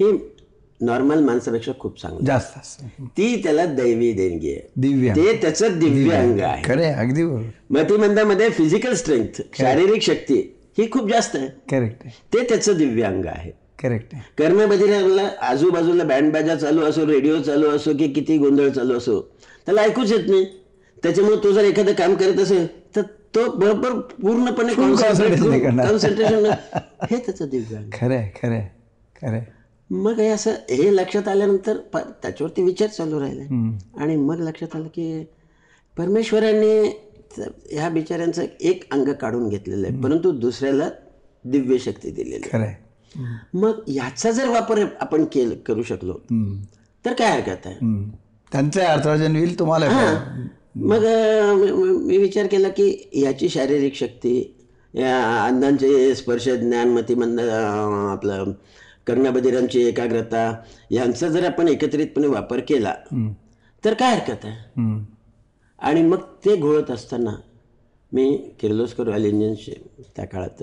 [0.00, 0.38] हे
[0.81, 2.25] नॉर्मल माणसापेक्षा खूप चांगलं.
[2.25, 2.83] जास्त.
[3.17, 4.69] ती त्याला दैवी देणगी आहे.
[4.77, 6.63] दिव्य ते त्याचं दिव्य अंग आहे.
[6.65, 7.23] खरे अगदी
[7.71, 10.37] मतिमंदामध्ये फिजिकल स्ट्रेंथ शारीरिक शक्ती
[10.79, 11.49] ही खूप जास्त आहे.
[11.71, 13.51] करेक्ट ते त्याचं दिव्य अंग आहे.
[13.83, 14.23] करेक्ट आहे.
[14.39, 19.21] कर्णबधिराला आजूबाजूला बँड बाजा चालू असो रेडिओ चालू असो की किती गोंधळ चालू असो
[19.67, 20.45] त्याला ऐकूच येत नाही.
[21.03, 22.67] त्याच्यामुळे तो जर एखादं काम करत असेल
[22.97, 23.03] तर
[23.35, 24.75] तो बरोबर पूर्णपणे.
[24.75, 26.47] कॉन्सन्ट्रेशन
[27.11, 28.67] हे त्याचं दिव्य अंग खरंय खरंय
[29.23, 29.41] खरंय
[29.90, 31.77] मग हे असं हे लक्षात आल्यानंतर
[32.22, 33.42] त्याच्यावरती विचार चालू राहिले.
[33.96, 35.24] आणि मग लक्षात आलं की
[35.98, 37.05] परमेश्वराने
[37.70, 40.90] ह्या बिचाऱ्यांचं एक अंग काढून घेतलेलं आहे परंतु दुसऱ्याला
[41.44, 42.77] दिव्य शक्ती दिलेली आहे.
[43.55, 46.12] मग याचा जर वापर आपण केल करू शकलो.
[47.05, 47.74] तर काय हरकत आहे.
[48.53, 50.14] त्यांचं अर्थार्जन होईल तुम्हाला हां.
[50.77, 51.05] मग
[51.53, 54.55] म- विचार केला की याची शारीरिक शक्ती
[54.94, 58.53] या अंधांचे स्पर्श ज्ञान मतिमंद अं, आपलं
[59.09, 60.51] कर्णबधिरांची एकाग्रता
[60.90, 62.94] यांचा जर आपण एकत्रितपणे वापर केला.
[63.85, 64.57] तर काय हरकत आहे.
[65.79, 67.35] आणि मग ते घोळत असताना
[68.12, 69.75] मी किर्लोस्कर ऑइल इंजिनचे
[70.16, 70.62] त्या काळात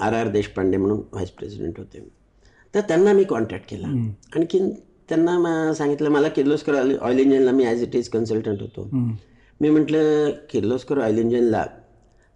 [0.00, 2.06] आर आर देशपांडे म्हणून व्हाईस प्रेसिडेंट होते
[2.74, 3.86] तर त्यांना मी कॉन्टॅक्ट केला
[4.36, 4.70] आणखीन
[5.08, 8.88] त्यांना म- सांगितलं मला किर्लोस्कर ऑइल ऑइल इंजिनला मी ॲज इट इज कन्सल्टंट होतो.
[9.60, 11.64] मी म्हटलं किर्लोस्कर ऑइल इंजिनला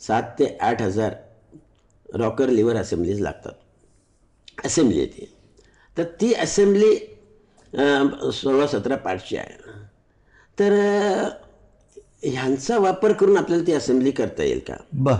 [0.00, 1.14] सात ते आठ हजार
[2.14, 3.52] रॉकर लिव्हर असेंब्लीज लागतात
[4.64, 5.28] असेंब्ली आहे ती.
[5.98, 6.96] तर ती असेंब्ली
[8.32, 9.56] सोळा सतरा पार्टची आहे.
[10.58, 10.72] तर
[12.22, 14.74] ह्यांचा वापर करून आपल्याला ती असेंब्ली करता येईल का?
[14.92, 15.14] बर.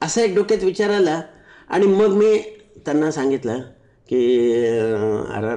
[0.00, 1.22] असा एक डोक्यात विचार आला
[1.68, 2.38] आणि मग मी
[2.84, 3.58] त्यांना सांगितलं
[4.08, 4.48] की
[5.34, 5.56] आर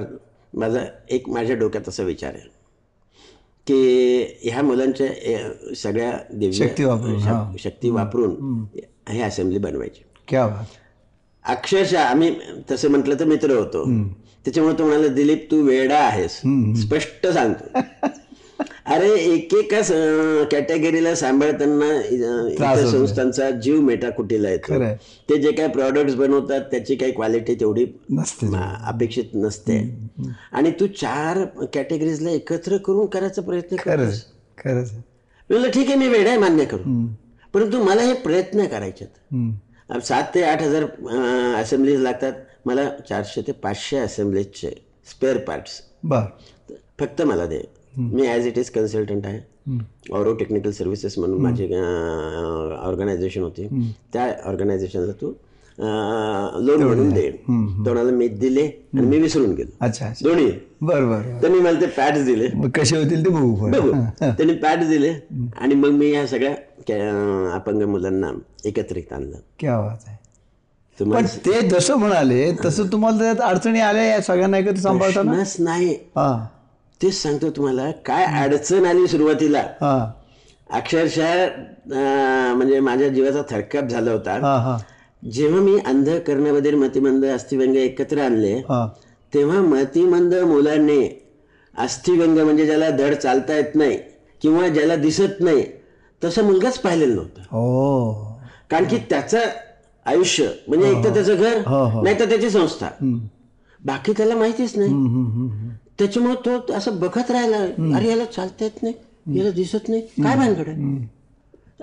[0.54, 2.48] माझा एक माझ्या डोक्यात असा विचार आहे
[3.66, 5.06] की ह्या मुलांच्या
[5.74, 7.52] सगळ्या दिव्य शक्ती वापरून, हा.
[7.58, 8.64] शक्ती वापरून
[9.08, 10.02] हे असेंब्ली बनवायची.
[10.28, 10.64] क्या बात.
[11.48, 12.34] अक्षरशः आम्ही
[12.70, 13.84] तसं म्हटलं तर मित्र होतो.
[14.44, 16.40] त्याच्यामुळे तो म्हणाला दिलीप तू वेडा आहेस.
[16.82, 17.78] स्पष्ट सांगतो.
[18.86, 19.80] अरे एकेका
[20.50, 22.00] कॅटेगरीला सांभाळताना
[22.90, 24.74] संस्थांचा जीव मेटाकुटीला येतो?
[24.74, 24.96] खरंय.
[25.30, 27.84] ते जे काही प्रॉडक्ट्स बनवतात त्याची काही क्वालिटी तेवढी
[28.86, 29.78] अपेक्षित नसते.
[30.52, 33.76] आणि तू चार कॅटेगरीजला एकत्र करून करायचा प्रयत्न
[35.50, 36.82] म्हणलं ठीक आहे मी वेळ आहे मान्य करू.
[37.54, 39.04] परंतु मला हे प्रयत्न करायचे
[39.90, 40.84] सात ते आठ हजार
[41.60, 42.32] असेंब्लीज लागतात.
[42.66, 44.70] मला चारशे ते पाचशे असेंब्लीजचे
[45.10, 46.22] स्पेअर पार्ट्स बर.
[47.00, 47.60] फक्त मला दे.
[47.98, 49.40] मी ॲज इट इज कन्सल्टंट आहे.
[50.14, 53.66] ऑरो टेक्निकल सर्व्हिसेस म्हणून माझी ऑर्गनायझेशन होती.
[54.12, 55.32] त्या ऑर्गनायझेशनला तू
[56.66, 57.28] लोन म्हणून दे.
[57.86, 59.70] तोडाला मी दिले आणि मी विसरून गेलो.
[59.80, 60.50] अच्छा दोन्ही.
[60.80, 61.40] बर बर बर.
[61.40, 62.48] त्यांनी मला ते पॅड्स दिले.
[62.74, 63.92] कसे होतील ते बघू बघू.
[64.20, 65.12] त्यांनी पॅड दिले
[65.56, 66.54] आणि मग मी ह्या सगळ्या
[67.54, 68.30] अपंग मुलांना
[68.64, 69.36] एकत्रित आणलं.
[69.58, 70.16] क्या बात आहे.
[70.98, 75.32] पण ते जसं म्हणाले तसं तुम्हाला त्यात अडचणी आल्या या सगळ्यांना एकत्र सांभाळताना?
[75.32, 75.94] प्रश्नच नाही.
[77.00, 79.62] तेच सांगतो तुम्हाला काय अडचण आली सुरुवातीला?
[80.70, 81.46] अक्षरशः
[82.54, 84.78] म्हणजे माझ्या जीवाचा थरकाप झाला होता.
[85.30, 88.60] जेव्हा मी अंध कर्णबधीर मतिमंद अस्थिव्यंग एकत्र आणले
[89.32, 91.08] तेव्हा मतिमंद मुलांनी
[91.74, 93.98] अस्थिव्यंग म्हणजे ज्याला धड चालता येत नाही
[94.42, 95.62] किंवा ज्याला दिसत नाही
[96.22, 97.42] तसं मुलगाच पाहिलेलं नव्हतं.
[97.42, 98.24] हो.
[98.70, 99.38] कारण की त्याचं
[100.06, 101.60] आयुष्य म्हणजे एक तर त्याचं हो, घर
[101.92, 102.02] हो.
[102.02, 102.88] नाही तर त्याची संस्था.
[103.80, 105.70] बाकी त्याला माहितीच नाही.
[105.98, 107.58] त्याच्यामुळे तो असं बघत राहिला
[107.96, 110.00] अरे याला चालता येत नाही याला दिसत नाही.
[110.22, 111.06] काय भानगड आहे?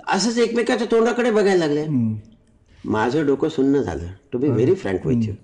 [0.08, 1.86] असंच एकमेकाच्या तोंडाकडे बघायला लागले.
[2.84, 4.06] माझं डोकं सुन्न झालं.
[4.32, 5.34] To be very frank with you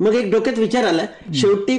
[0.00, 1.02] मग एक डोक्यात विचार आला
[1.34, 1.78] शेवटी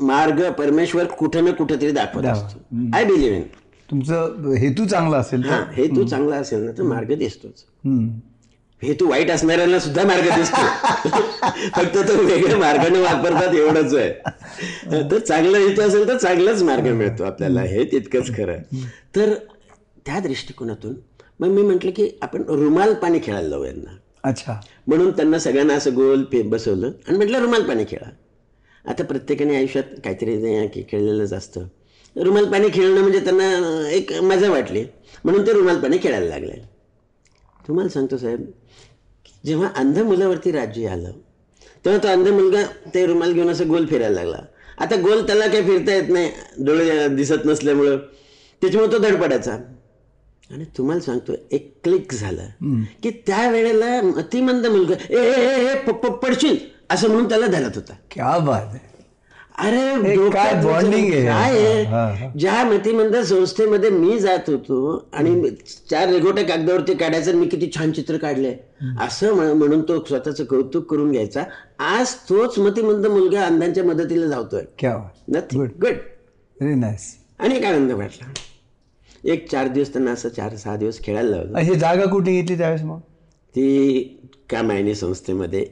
[0.00, 2.58] मार्ग परमेश्वर कुठं ना कुठं तरी दाखवत असतो.
[2.94, 3.42] आय बिलीव्ह इन
[3.90, 7.64] तुमचं हेतू चांगला असेल हा हे तू चांगला असेल ना तर मार्ग दिसतोच.
[7.84, 8.08] हम्म.
[8.82, 10.66] हे तू वाईट असणाऱ्यांना सुद्धा मार्ग दिसतो.
[11.74, 14.12] फक्त तो वेगळ्या मार्गाने वापरतात एवढंच आहे.
[15.10, 17.60] तर चांगलं हेतू असेल तर चांगलाच मार्ग मिळतो आपल्याला.
[17.60, 18.56] हे तितकंच खरं.
[19.16, 19.34] तर
[20.06, 20.94] त्या दृष्टिकोनातून
[21.40, 23.96] मग मी म्हटलं की आपण रुमाल पाणी खेळायला लावू यांना.
[24.24, 24.60] अच्छा.
[24.86, 28.10] म्हणून त्यांना सगळ्यांना असं गोल बसवलं आणि म्हटलं रुमाल पाणी खेळा.
[28.90, 31.64] आता प्रत्येकाने आयुष्यात काहीतरी खेळलेलंच असतं.
[32.16, 34.84] रुमाल पाणी खेळणं म्हणजे त्यांना एक मजा वाटली.
[35.24, 36.52] म्हणून ते रुमाल पाणी खेळायला लागले.
[37.68, 38.44] तुम्हाला सांगतो साहेब
[39.44, 41.10] जेव्हा अंध मुलावरती राज्य आलं
[41.84, 42.62] तेव्हा तो अंध मुलगा
[42.94, 44.38] ते रुमाल घेऊन असं गोल फिरायला लागला.
[44.78, 46.30] आता गोल त्याला काही फिरता येत नाही
[46.64, 47.96] डोळे दिसत नसल्यामुळं.
[48.62, 49.56] त्याच्यामुळे तो धडपडायचा.
[50.50, 52.48] आणि तुम्हाला सांगतो एक क्लिक झालं
[53.02, 55.74] की त्या वेळेला अतिमंद मुलगा ए
[56.22, 56.56] पडशील
[56.90, 57.94] असं म्हणून त्याला धरत होता.
[58.10, 58.95] क्या बात आहे.
[59.58, 62.28] अरे काय bonding आहे.
[62.38, 65.50] ज्या मतिमंद संस्थेमध्ये मी जात होतो आणि
[65.90, 68.54] चार रेगोट्या कागदावरती काढायचं मी किती छान चित्र काढले
[69.00, 71.42] असं म्हण- म्हणून तो स्वतःचं कौतुक करून घ्यायचा.
[71.78, 74.62] आज तोच मतिमंद मुलगा अंधांच्या मदतीला धावतोय.
[75.80, 75.94] गुड
[76.60, 78.32] व्हेरी नाईस आणि एक आनंद वाटला.
[79.24, 81.58] एक चार दिवस त्यांना असं चार सहा दिवस खेळायला लावलं.
[81.58, 82.98] ही जागा कुठे घेतली त्यावेळेस मग?
[83.54, 84.02] ती
[84.50, 85.64] कामायणी संस्थेमध्ये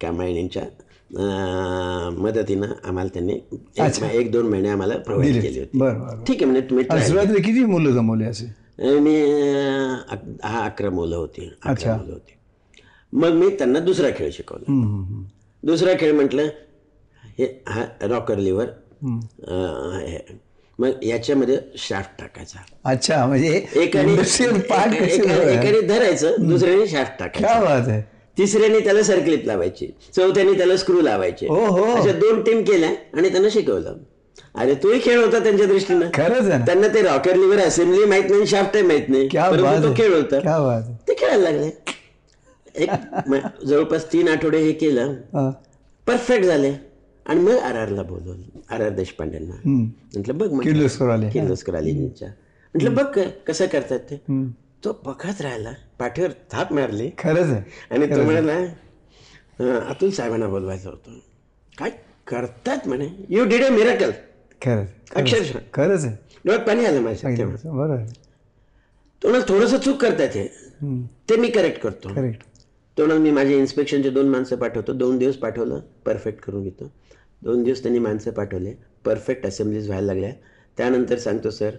[0.00, 0.62] कामायणींच्या
[1.10, 5.78] मदतीनं आम्हाला त्यांनी एक, एक दोन महिने आम्हाला प्रोव्हाइड केली होती.
[6.24, 8.46] ठीक आहे म्हणजे तुम्ही सुरुवातीला किती मुलं जमवली असे.
[9.00, 9.14] मी
[10.12, 11.50] दहा अकरा मुलं होती.
[11.64, 12.32] अकरा मुलं होती.
[13.12, 14.72] मग मी त्यांना दुसरा खेळ शिकवला.
[15.62, 16.48] दुसरा खेळ म्हटलं
[17.38, 18.66] हे हा रॉकर लिव्हर
[20.78, 22.58] मग याच्यामध्ये शाफ्ट टाकायचा.
[22.84, 24.16] अच्छा म्हणजे एकाने
[25.80, 26.34] धरायचं?
[26.40, 28.00] दुसऱ्याने शाफ्ट टाकायचं.
[28.38, 29.86] तिसऱ्याने त्याला सर्कलिप लावायची.
[30.16, 31.46] चौथ्याने त्याला स्क्रू लावायचे.
[31.92, 33.96] अशा दोन टीम केल्या आणि त्यांना शिकवलं.
[34.54, 36.06] अरे तोही खेळ होता त्यांच्या दृष्टीनं.
[36.14, 39.28] खरंच त्यांना ते रॉकर लिव्हर असेंब्ली माहीत नाही शाफ्ट माहीत नाही.
[39.82, 40.40] तो खेळ होता.
[40.40, 40.94] क्या बात आहे.
[41.08, 41.70] ते खेळायला लागले.
[42.74, 42.90] एक
[43.28, 45.14] म- जवळपास तीन आठवडे हे केलं.
[46.06, 46.72] परफेक्ट झाले.
[47.26, 48.74] आणि मग आर आरला बोलवलं.
[48.74, 49.54] आर आर देशपांडेंना.
[50.14, 50.60] म्हटलं बघ.
[50.62, 52.28] किर्लोस्कर आले किर्लोस्कर आलींच्या
[52.74, 54.22] म्हटलं बघ कसं करतात ते.
[54.84, 55.70] तो बघत राहिला.
[55.98, 57.10] पाठीवर थाप मारली.
[57.18, 57.62] खरंच आहे.
[57.90, 58.52] आणि तो म्हणाला
[59.60, 61.18] "अं, अतुल साहेबांना बोलवायचं होतं.
[61.78, 61.90] काय
[62.26, 63.08] करतात म्हणे?
[63.28, 64.10] यू डिड अ मिरकल
[64.62, 64.88] खरंच.
[65.16, 65.58] अक्षरशः.
[65.74, 66.16] खरंच आहे.
[66.44, 68.06] डोळ्यात पाणी आलं माझ्या तेव्हा सांगितलं बरं आहे.
[69.22, 70.46] तो म्हणाला थोडंसं चूक करतात हे.
[71.30, 72.14] ते मी करेक्ट करतो.
[72.14, 72.42] करेक्ट
[72.98, 74.92] तो म्हणाला मी माझे इन्स्पेक्शनचे दोन माणसं पाठवतो.
[74.92, 76.90] दोन दिवस पाठवलं परफेक्ट करून घेतो.
[77.42, 80.30] दोन दिवस त्यांनी माणसं पाठवले परफेक्ट असेंब्लीज व्हायला लागल्या.
[80.76, 81.70] त्यानंतर सांगतो सर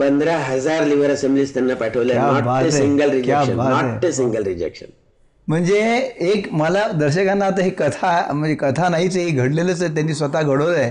[0.00, 2.22] पंधरा हजार लिव्हर असेंब्लीज त्यांना पाठवल्या.
[2.22, 3.56] Not single rejection.
[3.56, 4.86] Not a single rejection
[5.48, 5.78] म्हणजे
[6.20, 10.78] एक मला दर्शकांना आता ही कथा म्हणजे कथा नाहीच हे घडलेलंच आहे त्यांनी स्वतः घडवलं
[10.78, 10.90] आहे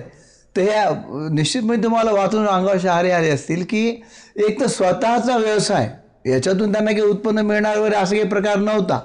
[0.57, 0.89] तर ह्या
[1.31, 4.01] निश्चितपणे तुम्हाला वाचून अंगावर शहारे आले असतील की
[4.35, 5.89] एक तर स्वतःचा व्यवसाय
[6.29, 8.99] याच्यातून त्यांना काही उत्पन्न मिळणार वगैरे असं काही प्रकार नव्हता.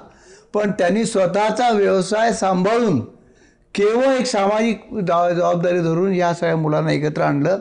[0.53, 2.99] पण त्यांनी स्वतःचा व्यवसाय सांभाळून
[3.75, 7.59] केवळ एक सामाजिक जबाब- जबाबदारी धरून या सगळ्या मुलांना एकत्र आणलं.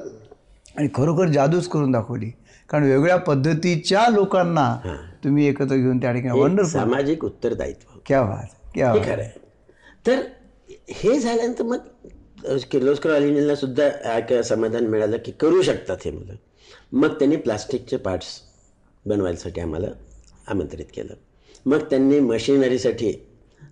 [0.76, 2.30] आणि खरोखर जादूच करून दाखवली.
[2.70, 7.98] कारण वेगळ्या पद्धतीच्या लोकांना तुम्ही एकत्र घेऊन त्या ठिकाणी वंडरफुल सामाजिक उत्तरदायित्व.
[8.06, 9.42] क्या बात क्या हे खरं आहे
[10.06, 10.22] तर
[10.90, 16.34] हे झाल्यानंतर मग किर्लोस्कर अलिनीला सुद्धा समाधान मिळालं की करू शकतात हे मुलं.
[16.92, 18.26] मग त्यांनी प्लास्टिकचे पार्ट्स
[19.04, 19.86] बनवायसाठी आम्हाला
[20.48, 21.14] आमंत्रित केलं.
[21.66, 23.12] मग त्यांनी मशिनरीसाठी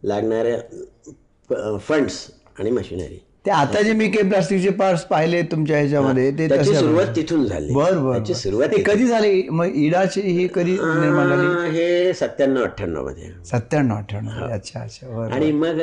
[0.04, 2.26] लागणाऱ्या फंड्स
[2.58, 7.06] आणि मशिनरी ते आता जे मी काही प्लास्टिकचे पार्ट्स पाहिले तुमच्या ह्याच्यामध्ये ते त्याची सुरुवात
[7.16, 7.72] तिथून झाली.
[7.74, 9.48] बर बर सुरुवात कधी झाली?
[9.50, 11.70] मग इडाची ही कधी निर्माण झाली?
[11.70, 13.30] हे सत्त्याण्णव अठ्ठ्याण्णवमध्ये.
[13.44, 15.28] सत्त्याण्णव अठ्ठ्याण्णव अच्छा अच्छा.
[15.34, 15.80] आणि मग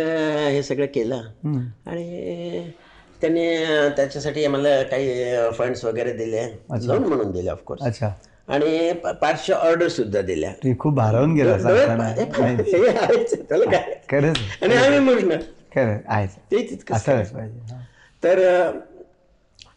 [0.49, 1.21] हे सगळं केलं.
[1.87, 2.71] आणि
[3.21, 3.47] त्यांनी
[3.97, 6.45] त्याच्यासाठी आम्हाला काही फंड्स वगैरे दिले.
[6.71, 8.11] लोन म्हणून दिले ऑफकोर्स अच्छा.
[8.47, 8.91] आणि
[9.21, 10.73] पाचशे ऑर्डर सुद्धा दिल्या.
[10.79, 11.53] खूप भारावून गेला
[14.61, 15.37] आणि आम्ही म्हटलं
[15.83, 16.29] खरं आहेच.
[16.29, 16.95] ते तितकं
[17.33, 17.59] पाहिजे.
[18.23, 18.39] तर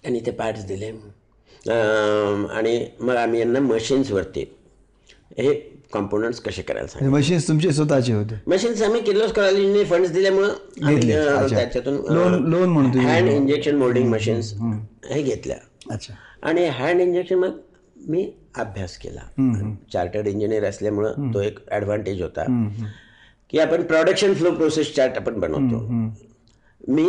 [0.02, 0.86] त्यांनी ते पार्ट्स दिले
[2.50, 4.56] आणि मग आम्ही यांना मशीन्सवरती
[5.38, 5.54] हे
[5.92, 7.18] कॉम्पोनंट्स कसे करायला सांगितले.
[7.18, 8.34] मशीन्स तुमचे स्वतःचे होते.
[8.46, 10.48] मशीन्स आम्ही किर्लोस्कर कॉलेजने फंड्स दिल्यामुळं.
[11.54, 12.48] त्याच्यातून लोन-
[12.94, 14.52] तुम्ही हँड इंजेक्शन मोल्डिंग मशीन्स
[15.10, 15.56] हे घेतल्या.
[15.90, 16.14] अच्छा.
[16.42, 17.58] आणि हँड इंजेक्शन मग
[18.08, 19.20] मी अभ्यास केला.
[19.92, 22.42] चार्टर्ड इंजिनियर असल्यामुळं तो एक ॲडव्हान्टेज होता.
[23.52, 25.78] की आपण प्रोडक्शन फ्लो प्रोसेस चार्ट आपण बनवतो.
[26.88, 27.04] मी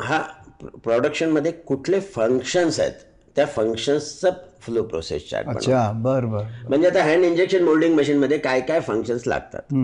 [0.00, 0.18] हा
[0.84, 2.92] प्रोडक्शनमध्ये कुठले फंक्शन्स आहेत
[3.36, 8.60] त्या फंक्शन्सचा फ्लो प्रोसेस चार्ट अच्छा बर बर म्हणजे आता हँड इंजेक्शन मोल्डिंग मशीनमध्ये काय
[8.60, 9.74] काय फंक्शन्स लागतात.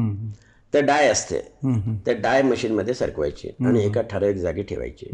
[0.75, 1.39] तर डाय असते.
[2.07, 5.07] त्या डाय मशीनमध्ये सरकवायची आणि एका ठराविक जागी ठेवायची.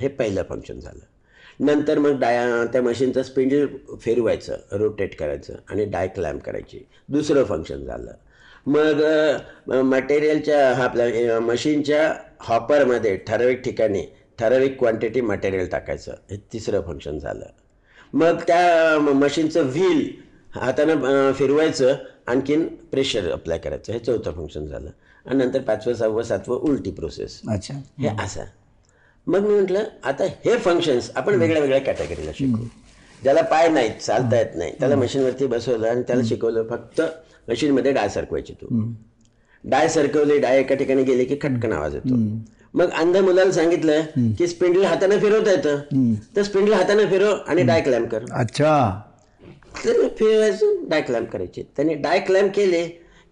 [0.00, 1.04] हे पहिलं फंक्शन झालं.
[1.62, 3.66] नंतर मग डाय त्या मशीनचं स्पिंडल
[4.00, 6.86] फिरवायचं रोटेट करायचं आणि डाय क्लॅम्प करायची.
[7.08, 8.10] दुसरं फंक्शन झालं.
[8.66, 9.04] मग
[9.80, 14.02] मटेरियलच्या हा आपल्या मशीनच्या हॉपरमध्ये ठराविक ठिकाणी
[14.38, 16.12] ठराविक क्वांटिटी मटेरियल टाकायचं.
[16.30, 17.46] हे तिसरं फंक्शन झालं.
[18.12, 20.10] मग त्या मशीनचं व्हील
[20.54, 21.94] हातानं फिरवायचं.
[22.26, 23.92] आणखीन प्रेशर अप्लाय करायचं.
[23.92, 24.90] हे चौथं फंक्शन झालं.
[25.26, 27.74] आणि नंतर पाचवं सहावं सातवं उलटी प्रोसेस अच्छा.
[27.74, 28.42] हे असं.
[29.26, 32.64] मग मी म्हटलं आता हे फंक्शन्स आपण वेगळ्या वेगळ्या कॅटेगरीला शिकू.
[33.22, 37.00] ज्याला पाय नाहीत चालता येत नाही त्याला मशीनवरती बसवलं आणि त्याला शिकवलं फक्त
[37.48, 38.66] मशीनमध्ये डाय सरकवायची तू.
[39.64, 42.14] डाय सरकवली डाय एका ठिकाणी गेली की खटकन आवाज येतो.
[42.74, 44.02] मग अंध मुलाला सांगितलं
[44.38, 46.12] की स्पिंडल हाताने फिरवता येतं.
[46.36, 48.24] तर स्पिंडल हाताने फिरव आणि डाय क्लॅम्प कर.
[48.32, 49.00] अच्छा.
[49.84, 51.62] तर फिरवायचं डाय क्लॅम्प करायचे.
[51.76, 52.84] त्यांनी डाय क्लॅम्प केले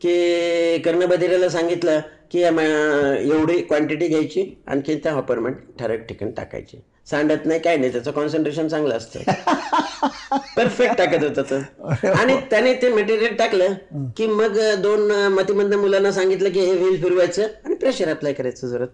[0.03, 2.00] की कर्णबधिराला सांगितलं
[2.31, 6.77] की एवढी क्वांटिटी घ्यायची आणखी त्या हॉपरमेंट ठराविक ठिकाणी टाकायची.
[7.11, 9.21] सांडत नाही काय नाही त्याचं कॉन्सन्ट्रेशन चांगलं असतं.
[10.57, 13.73] परफेक्ट टाकत होतं आणि त्याने ते मटेरियल टाकलं
[14.16, 18.88] की मग दोन मतिमंद मुलांना सांगितलं की हे व्हील फिरवायचं आणि प्रेशर अप्लाय करायचं जरत.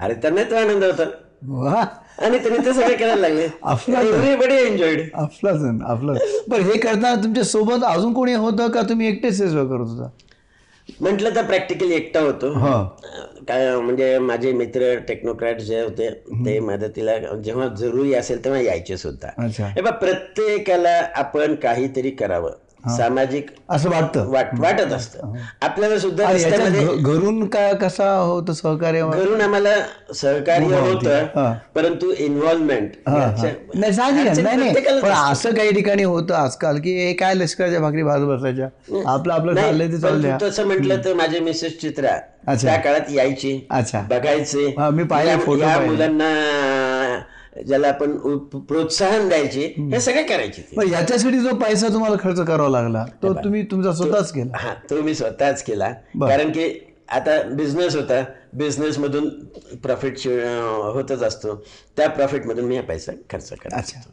[0.00, 1.04] अरे त्यांना तो आनंद होता.
[2.18, 3.42] आणि त्यांनी ते सगळे करायला लागले.
[3.42, 8.82] एव्हरीबडी एन्जॉयड अफलातून अफलातून बरं हे करताना तुमच्यासोबत अजून कोणी होतं का?
[8.82, 10.08] तुम्ही एकटेच हे करत होता?
[11.00, 12.52] म्हटलं तर प्रॅक्टिकली एकटा होतो.
[13.48, 16.10] काय म्हणजे माझे मित्र टेक्नोक्रॅट जे होते
[16.44, 19.28] ते मदतीला जेव्हा जरुरी असेल तेव्हा यायचे सुद्धा.
[19.48, 22.50] हे प्रत्येकाला आपण काहीतरी करावं.
[22.88, 24.28] सामाजिक असं वाटतं.
[24.28, 25.32] वाट वाटत असतं.
[25.62, 29.02] आपल्याला सुद्धा घ- घरून काय कसा होतं सहकार्य?
[29.02, 29.74] घरून आम्हाला
[30.14, 30.80] सहकार्य.
[30.80, 32.90] होतं परंतु इन्व्हॉल्वमेंट
[33.74, 38.68] नाही साहजिक पण असं काही ठिकाणी होतं आजकाल की हे काय लष्कराच्या भाकरी भाजत बसायच्या?
[39.06, 40.36] आपलं आपलं चाललंय ते चाललंय.
[40.42, 42.68] तसं म्हटलं तर माझे मिसेस चित्रा अच्छा.
[42.68, 44.00] त्या काळात यायची अच्छा.
[44.00, 44.74] बघायचे.
[44.92, 45.80] मी पाहिले, फोटो.
[45.86, 46.28] मुलांना
[47.66, 48.16] ज्याला आपण
[48.58, 53.92] प्रोत्साहन द्यायचे हे सगळे करायचे याच्यासाठी जो पैसा तुम्हाला खर्च करावा लागला तो तुम्ही तुमचा
[53.92, 54.56] स्वतःच केला.
[54.56, 55.90] हा तो मी स्वतःच केला.
[56.20, 56.68] कारण की
[57.08, 58.22] आता बिझनेस होता.
[58.52, 59.28] बिझनेस मधून
[59.82, 60.18] प्रॉफिट
[60.94, 61.54] होतच असतो.
[61.96, 64.08] त्या प्रॉफिट मधून मी हा पैसा खर्च करतो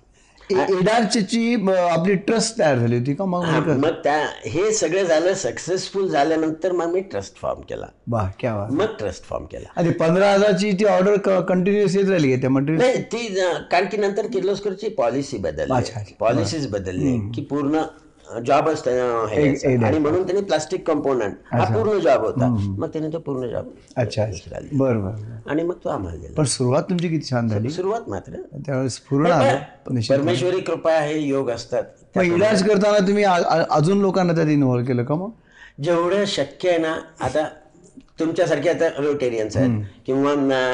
[0.51, 3.25] एडारची आपली ट्रस्ट तयार झाली होती का?
[3.25, 8.27] मग मग त्या हे सगळं झालं सक्सेसफुल झाल्यानंतर मग मी ट्रस्ट फॉर्म केला.
[8.39, 9.67] क्या मग ट्रस्ट फॉर्म केला.
[9.75, 13.27] आणि पंधरा हजारची ती ऑर्डर कंटिन्युअस येत राहिली त्या मटेरियल ती
[13.71, 16.13] कारण की नंतर किर्लोस्करची पॉलिसी बदलली.
[16.19, 17.81] पॉलिसीज बदलली की पूर्ण
[18.45, 19.71] जॉब हे.
[19.71, 22.47] एक- आणि म्हणून त्यांनी प्लास्टिक कंपोनंट हा पूर्ण जॉब होता.
[22.59, 24.59] मग त्याने तो पूर्ण जॉब अच्छा अच्छा.
[24.73, 26.33] बरं बरं आणि मग तो आम्हाला दिला.
[26.37, 27.69] पण सुरुवात तुमची किती छान झाली?
[27.69, 28.33] सुरुवात मात्र.
[28.65, 29.55] त्यावेळेस पूर्ण.
[30.09, 31.83] परमेश्वरी कृपा आहे योग असतात.
[32.23, 33.23] इलाज करताना तुम्ही
[33.69, 35.29] अजून लोकांना त्यात इन्व्हॉल्व केलं का मग?
[35.83, 37.47] जेवढं शक्य आहे ना आता
[38.19, 39.83] तुमच्यासारखे आता रोटेरियन्स आहेत.
[40.05, 40.31] किंवा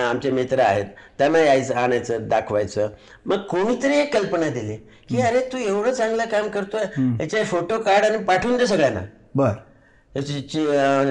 [0.10, 0.86] आमचे मित्र आहेत.
[1.18, 2.90] त्यांना यायचं आणायचं दाखवायचं.
[3.26, 4.76] मग कोणीतरी एक कल्पना दिली
[5.10, 6.84] की अरे तू एवढं चांगलं काम करतोय.
[7.20, 9.02] याचे फोटो काढ आणि पाठवून दे सगळ्यांना.
[9.36, 9.52] बर.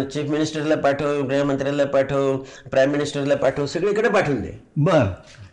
[0.05, 2.37] चीफ मिनिस्टरला पाठव गृहमंत्र्याला पाठव
[2.71, 4.51] प्राईम मिनिस्टरला पाठव सगळीकडे पाठवून दे.
[4.77, 5.05] बर.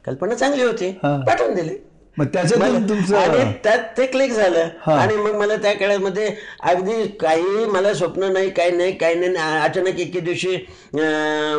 [0.05, 0.91] कल्पना चांगली होती.
[1.03, 1.75] पाठवून दिली.
[2.17, 4.67] मग त्याच्यातून आणि तुमचं त्यात ते क्लिक झालं.
[4.91, 6.27] आणि मग मला त्या काळामध्ये
[6.63, 9.35] अगदी काही मला स्वप्न नाही काही नाही काही नाही.
[9.59, 10.55] अचानक एके दिवशी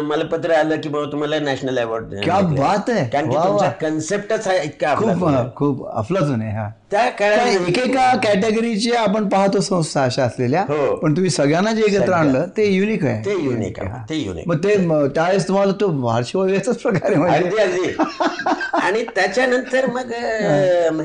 [0.04, 3.08] मला पत्र आलं की बाबा तुम्हाला नॅशनल अवॉर्ड क्या बात आहे.
[3.08, 3.68] कारण की तुमचा.
[3.80, 5.24] कन्सेप्टच हा इतका खूप
[5.56, 6.68] खूप अफलातून आहे हा.
[6.90, 10.96] त्या काळात एकेका कॅटेगरीचे आपण पाहतो संस्था अशा असलेल्या हो.
[10.96, 13.24] पण तुम्ही सगळ्यांना जे एकत्र आणलं ते युनिक आहे.
[13.24, 14.76] ते युनिक आहे ते युनिक मग ते
[15.08, 16.36] त्यावेळेस तुम्हाला तो वार्षिक
[16.70, 17.94] प्रकार आहे म्हणजे.
[18.72, 20.12] आणि त्याच्यानंतर मग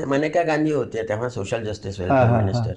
[0.06, 2.72] मनेका गांधी होते तेव्हा सोशल जस्टिस मिनिस्टर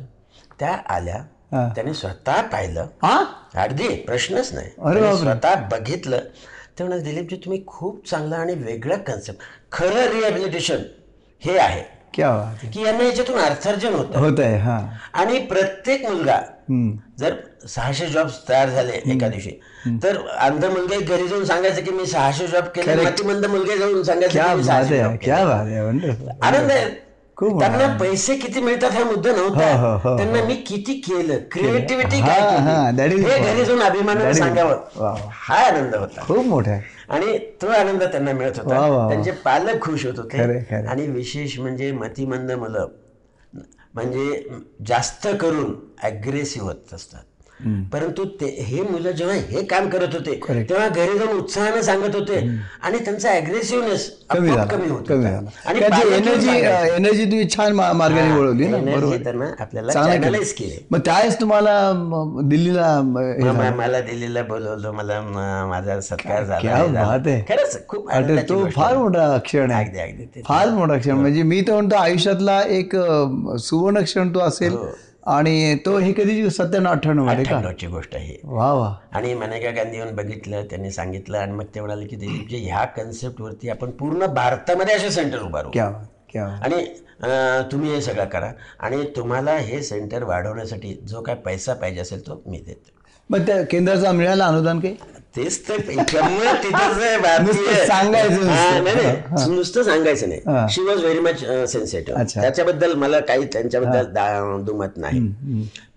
[0.60, 1.24] त्या आल्या.
[1.54, 2.86] त्यांनी स्वतः पाहिलं.
[3.04, 3.26] हा?
[3.56, 5.17] अगदी प्रश्नच नाही.
[5.17, 6.17] स्वतः बघितलं.
[6.80, 9.39] ते म्हणाले दिलीपजी तुम्ही खूप चांगलं आणि वेगळं कन्सेप्ट
[9.72, 10.78] खरं रिहॅबिलिटेशन
[11.41, 11.98] हे आहे.
[12.13, 14.19] क्या की यांना याच्यातून अर्थार्जन होतं.
[14.19, 14.89] होत आहे हा.
[15.13, 16.39] आणि प्रत्येक मुलगा.
[17.19, 17.34] जर
[17.69, 19.52] सहाशे जॉब तयार झाले एका दिवशी
[20.04, 22.95] तर अंध मुलगा घरी जाऊन सांगायचं की मी सहाशे जॉब केले.
[22.95, 24.39] मतिमंद मुलगा जाऊन सांगायचं.
[26.41, 27.09] आनंद आहे.
[27.41, 29.97] त्यांना पैसे किती मिळतात हा मुद्दा नव्हता.
[30.17, 31.38] त्यांना मी किती केलं?
[31.52, 33.54] क्रिएटिव्हिटी काय हा, हे.
[33.54, 34.78] घरी जाऊन अभिमानाने सांगावं.
[35.32, 36.21] हा आनंद होता.
[36.21, 36.78] खूप मोठं
[37.10, 39.08] आणि तो आनंद त्यांना मिळत होता.
[39.10, 40.38] त्यांचे पालक खुश होत होते.
[40.88, 42.88] आणि विशेष म्हणजे मतिमंद मुलं.
[43.93, 44.49] म्हणजे
[44.88, 47.23] जास्त करून अग्रेसिव्ह होत असतात.
[47.93, 50.39] परंतु ते हे मुलं जेव्हा हे काम करत होते.
[50.69, 52.38] तेव्हा घरी जाऊन उत्साहानं सांगत होते
[52.84, 54.50] आणि त्यांचा अग्रेसिव्हनेस कमी
[54.89, 55.80] होत आणि
[56.15, 56.50] एनर्जी.
[56.95, 58.78] एनर्जी तुम्ही छान मार्गाने वळवली ना?
[59.60, 59.91] आपल्याला
[60.91, 61.76] मग त्यावेळेस तुम्हाला
[62.43, 63.69] दिल्लीला हे.
[63.76, 65.22] मला दिल्लीला बोलवलं मला
[65.69, 67.39] माझा सत्कार झाला हे.
[67.50, 68.10] खरंच खूप
[68.50, 68.98] तो फार.
[68.98, 70.02] मोठा क्षण आहे.
[70.02, 71.12] अगदी फार मोठा क्षण.
[71.12, 72.95] म्हणजे मी तर म्हणतो आयुष्यातला एक
[73.60, 74.72] सुवर्ण क्षण तो असेल.
[74.72, 74.88] हो.
[75.23, 77.41] आणि तो हे कधी सत्त्याण्णव अठ्ठ्याण्णवमध्ये का?
[77.41, 78.36] अठ्ठ्याण्णवची गोष्ट आहे.
[78.43, 78.93] वा वा.
[79.13, 83.69] आणि मनेका गांधी येऊन बघितलं त्यांनी सांगितलं आणि मग ते म्हणाले की दिलीपजी ह्या कन्सेप्टवरती
[83.69, 85.69] आपण पूर्ण भारतामध्ये असे सेंटर उभारू.
[85.73, 85.89] क्या
[86.29, 86.45] क्या.
[86.45, 86.86] आणि
[87.71, 92.41] तुम्ही हे सगळं करा आणि तुम्हाला हे सेंटर वाढवण्यासाठी जो काय पैसा पाहिजे असेल तो
[92.47, 92.91] मी देतो.
[93.29, 94.95] मग त्या केंद्राचा मिळालं अनुदान काही?
[95.39, 98.47] तेच तर त्यामुळे भारतीय- सांगायचं.
[98.47, 99.56] हा, नाही, नाही.
[99.56, 100.30] नुसतं सांगायचं.
[100.30, 100.41] नाही.
[100.69, 102.23] She was very much sensitive.
[102.41, 105.19] त्याच्याबद्दल मला काही त्यांच्याबद्दल दुमत नाही.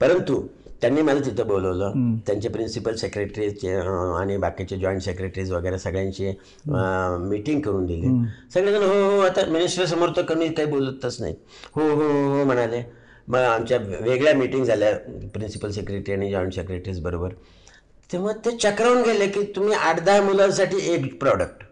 [0.00, 0.42] परंतु
[0.80, 1.92] त्यांनी मला तिथं बोलवलं.
[2.26, 3.74] त्यांचे प्रिन्सिपल सेक्रेटरीचे
[4.20, 6.32] आणि बाकीचे जॉईंट सेक्रेटरीज वगैरे सगळ्यांची
[7.28, 8.08] मीटिंग करून दिली.
[8.54, 11.34] सगळेजण हो हो आता मिनिस्टर समोर तर कमी काही बोलतच नाही.
[11.74, 12.82] हो हो हो हो म्हणाले.
[13.28, 14.92] मग आमच्या वेगळ्या मीटिंग झाल्या
[15.34, 17.28] प्रिन्सिपल सेक्रेटरी आणि जॉईंट सेक्रेटरीज बरोबर.
[18.12, 21.62] तेव्हा ते चक्रावून गेले की तुम्ही आठ दहा मुलांसाठी एक प्रॉडक्ट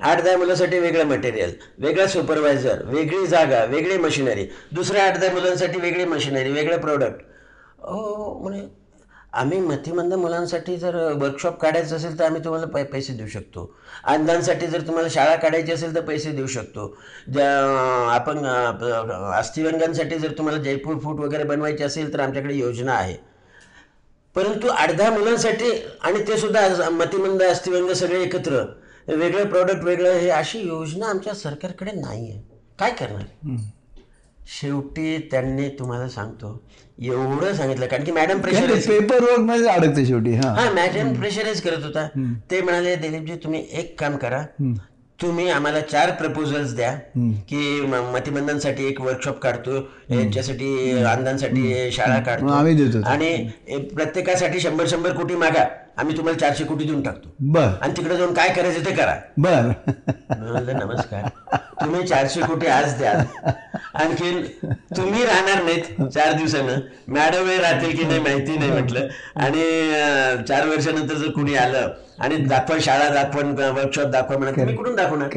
[0.00, 5.80] आठ दहा मुलांसाठी वेगळं मटेरियल वेगळा सुपरवायझर वेगळी जागा वेगळी मशिनरी दुसऱ्या आठ दहा मुलांसाठी
[5.80, 7.22] वेगळी मशिनरी वेगळं प्रॉडक्ट
[7.80, 8.60] हो म्हणे
[9.32, 13.64] आम्ही मतिमंद मुलांसाठी जर वर्कशॉप काढायचं असेल तर आम्ही तुम्हाला पै पैसे देऊ शकतो.
[14.04, 16.86] अंधांसाठी जर तुम्हाला शाळा काढायची असेल तर पैसे देऊ शकतो.
[17.32, 17.48] ज्या
[18.14, 23.16] आपण अस्थिवंगांसाठी अस्थिव्यंगांसाठी जर तुम्हाला जयपूर फूट वगैरे बनवायची असेल तर आमच्याकडे योजना आहे.
[24.36, 28.62] परंतु आठ दहा मुलांसाठी आणि ते सुद्धा मतिमंद अस्थिव्यंग सगळे एकत्र
[29.08, 32.40] वेगळं प्रॉडक्ट वेगळं हे अशी योजना आमच्या सरकारकडे नाही आहे
[32.78, 33.56] काय करणार?
[34.50, 36.60] शेवटी त्यांनी तुम्हाला सांगतो
[37.02, 40.70] एवढं सांगितलं कारण की मॅडम प्रेशर पेपर वर्कमध्ये अडकते शेवटी हा.
[40.74, 42.06] मॅडम प्रेशराईज करत होता.
[42.50, 44.42] ते म्हणाले दिलीपजी तुम्ही एक काम करा.
[45.22, 46.92] तुम्ही आम्हाला चार प्रपोजल्स द्या
[47.48, 49.76] की म- मतिमंदांसाठी एक वर्कशॉप काढतो
[50.10, 53.36] यांच्यासाठी अंधांसाठी शाळा काढतो आम्ही देतो आणि
[53.94, 55.64] प्रत्येकासाठी शंभर शंभर कोटी मागा
[55.98, 57.28] आम्ही तुम्हाला चारशे कोटी देऊन टाकतो.
[57.40, 57.68] बर.
[57.82, 59.14] आणि तिकडे जाऊन काय करायचं ते करा.
[59.38, 59.70] बर.
[60.74, 61.28] नमस्कार.
[61.80, 63.12] तुम्ही चारशे कोटी आज द्या
[63.94, 64.42] आणखीन
[64.96, 66.78] तुम्ही राहणार नाहीत चार दिवसानं.
[67.08, 69.06] मॅडम हे राहतील की नाही माहिती नाही म्हटलं.
[69.36, 69.62] आणि
[70.48, 75.28] चार वर्षानंतर जर कुणी आलं आणि दाखवा शाळा दाखवा वर्कशॉप दाखवा तुम्ही कुठून दाखवणार?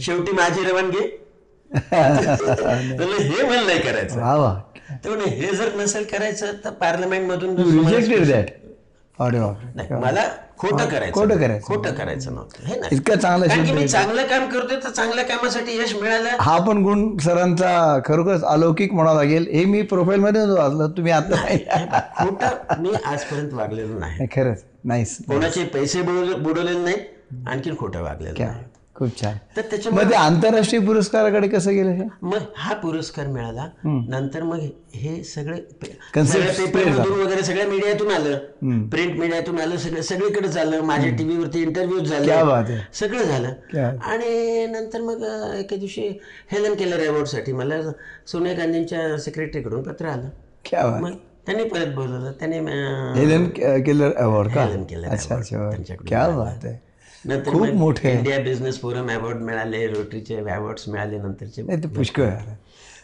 [0.00, 1.06] शेवटी माझी रवानगी?
[1.74, 4.20] हे मला नाही करायचं
[5.04, 7.54] म्हणे हे जर नसेल करायचं तर पार्लमेंट मधून
[9.18, 10.22] अरे नाही, मला
[10.58, 11.66] खोटं करायचं खोटं करायचं.
[11.66, 12.66] खोटं करायचं नव्हतं.
[12.66, 12.96] हे नाही.
[12.96, 16.28] इतकं चांगलं कारण की शब्द मी चांगलं काम करतोय तर चांगल्या कामासाठी यश मिळालं.
[16.40, 19.46] हा पण गुण सरांचा खरोखरच अलौकिक म्हणावा लागेल.
[19.52, 20.90] हे मी प्रोफाईल मध्ये वाचलं.
[20.96, 21.58] तुम्ही आता नाही
[22.18, 24.16] खोटं मी आजपर्यंत वागलेलो नाही.
[24.18, 24.64] नाही, खरंच.
[24.84, 25.16] नाहीस.
[25.28, 27.48] कोणाचे पैसे बुडवले बुडवलेले नाहीत.
[27.48, 28.64] आणखीन खोटं वागलेलं नाही.
[28.96, 29.36] खूप छान.
[29.56, 32.04] तर त्याच्यामुळे मग ते आंतरराष्ट्रीय पुरस्काराकडे कसं गेलं हे?
[32.22, 33.68] मग हा पुरस्कार मिळाला.
[33.84, 34.58] नंतर मग
[34.94, 35.60] हे सगळे
[36.16, 38.38] वगैरे सगळ्या मीडियातून आलं.
[38.90, 39.76] प्रिंट मीडियातून आलं.
[39.76, 40.80] सगळं सगळीकडे झालं.
[40.80, 42.78] माझ्या टीव्हीवरती इंटरव्ह्यू झाले.
[42.94, 43.52] सगळं झालं.
[44.02, 45.24] आणि नंतर मग
[45.58, 46.08] एके दिवशी
[46.52, 47.80] हेलन केलर अवॉर्डसाठी मला
[48.26, 50.28] सोनिया गांधींच्या सेक्रेटरीकडून पत्र आलं.
[51.00, 51.12] मग
[51.46, 52.32] त्यांनी परत बोलवलं.
[52.32, 52.58] त्यांनी
[53.20, 53.48] Helen
[53.82, 55.34] Keller award Helen Keller अच्छा
[57.26, 58.12] आहे नंतर खूप मोठे.
[58.12, 61.62] इंडिया बिझनेस फोरम अवॉर्ड मिळाले रोटरीचे अवॉर्ड्स मिळाले नंतरचे.
[61.62, 62.56] नाही ते पुष्कळ आहे.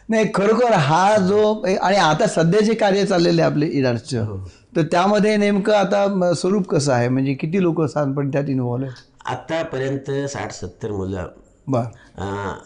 [0.09, 4.43] नाही खरोखर हा जो आणि आता सध्या जे कार्य चाललेले आपले इराणचं
[4.75, 7.07] तर त्यामध्ये नेमकं आता स्वरूप कसं आहे?
[7.09, 8.95] म्हणजे किती लोक साधारणपणे त्यात इन्व्हॉल्व आहेत?
[9.25, 11.27] आतापर्यंत साठ सत्तर मुलं.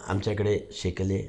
[0.08, 1.20] आमच्याकडे शिकले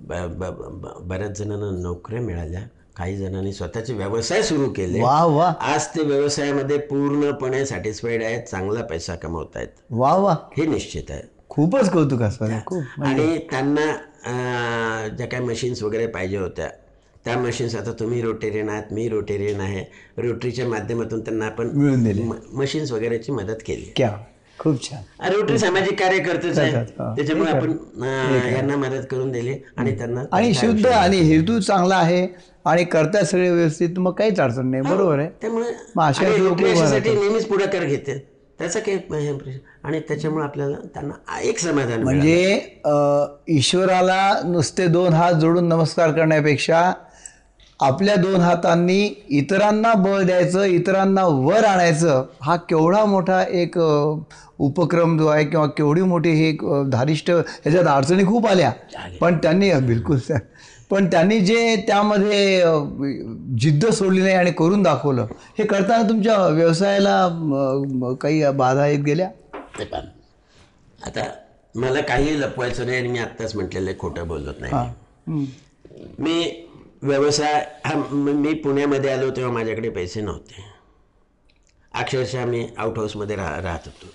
[0.00, 2.60] बऱ्याच जणांना नोकऱ्या मिळाल्या.
[2.96, 5.02] काही जणांनी स्वतःचे व्यवसाय सुरू केले.
[5.02, 5.52] वा वा.
[5.60, 9.68] आज ते व्यवसायामध्ये पूर्णपणे सॅटिस्फाईड आहेत चांगला पैसा कमवत आहेत.
[9.90, 10.32] वा वा.
[10.56, 11.22] हे निश्चित आहे.
[11.48, 12.84] खूपच कौतुक असतं खूप.
[13.04, 16.68] आणि त्यांना अं, ज्या काही मशीन्स वगैरे पाहिजे होत्या
[17.24, 19.84] त्या मशीन्स आता तुम्ही रोटेरियन आहात मी रोटेरियन आहे.
[20.18, 22.22] रोटरीच्या माध्यमातून त्यांना आपण मिळून दिले.
[22.52, 23.92] मशीन्स वगैरेची मदत केली.
[23.96, 24.16] क्या?
[24.58, 25.32] खूप छान.
[25.32, 26.72] रोटरी सामाजिक कार्यकर्तेच आहे.
[26.72, 27.14] करतात, हा.
[27.16, 27.70] त्याच्यामुळे आपण
[28.54, 32.26] यांना मदत करून दिली आणि त्यांना आणि शुद्ध आणि हेतू चांगला आहे
[32.64, 34.82] आणि करतात सगळे व्यवस्थित मग काहीच अडचण नाही.
[34.82, 35.28] बरोबर आहे.
[35.40, 35.70] त्यामुळे
[37.14, 38.34] नेहमीच पुढाकार घेते.
[38.58, 42.02] त्याचा काही हे आणि त्याच्यामुळे आपल्याला त्यांना एक समाधान.
[42.02, 42.60] म्हणजे
[43.48, 46.92] ईश्वराला नुसते दोन हात जोडून नमस्कार करण्यापेक्षा
[47.80, 53.78] आपल्या दोन हातांनी इतरांना बळ द्यायचं इतरांना वर आणायचं हा केवढा मोठा एक
[54.58, 56.50] उपक्रम जो आहे किंवा केवढी मोठी हे
[56.90, 58.70] धारिष्ट ह्याच्यात अडचणी खूप आल्या
[59.20, 60.38] पण त्यांनी बिलकुल सर
[60.90, 62.62] पण त्यांनी जे त्यामध्ये
[63.60, 65.26] जिद्द सोडली नाही आणि करून दाखवलं
[65.58, 69.28] हे करताना तुमच्या व्यवसायाला काही बाधा येत गेल्या
[69.78, 70.00] ते पहा.
[70.98, 71.22] आता
[71.74, 75.44] मला काही लपवायचं नाही आणि मी आत्ताच म्हटलेलं खोटं बोलत नाही.
[76.18, 76.44] मी
[77.04, 80.54] व्यवसाय हा म- पुण्यामध्ये आलो तेव्हा माझ्याकडे पैसे नव्हते.
[81.94, 84.06] अक्षरशः मी आउट हाऊसमध्ये राह राहत होतो.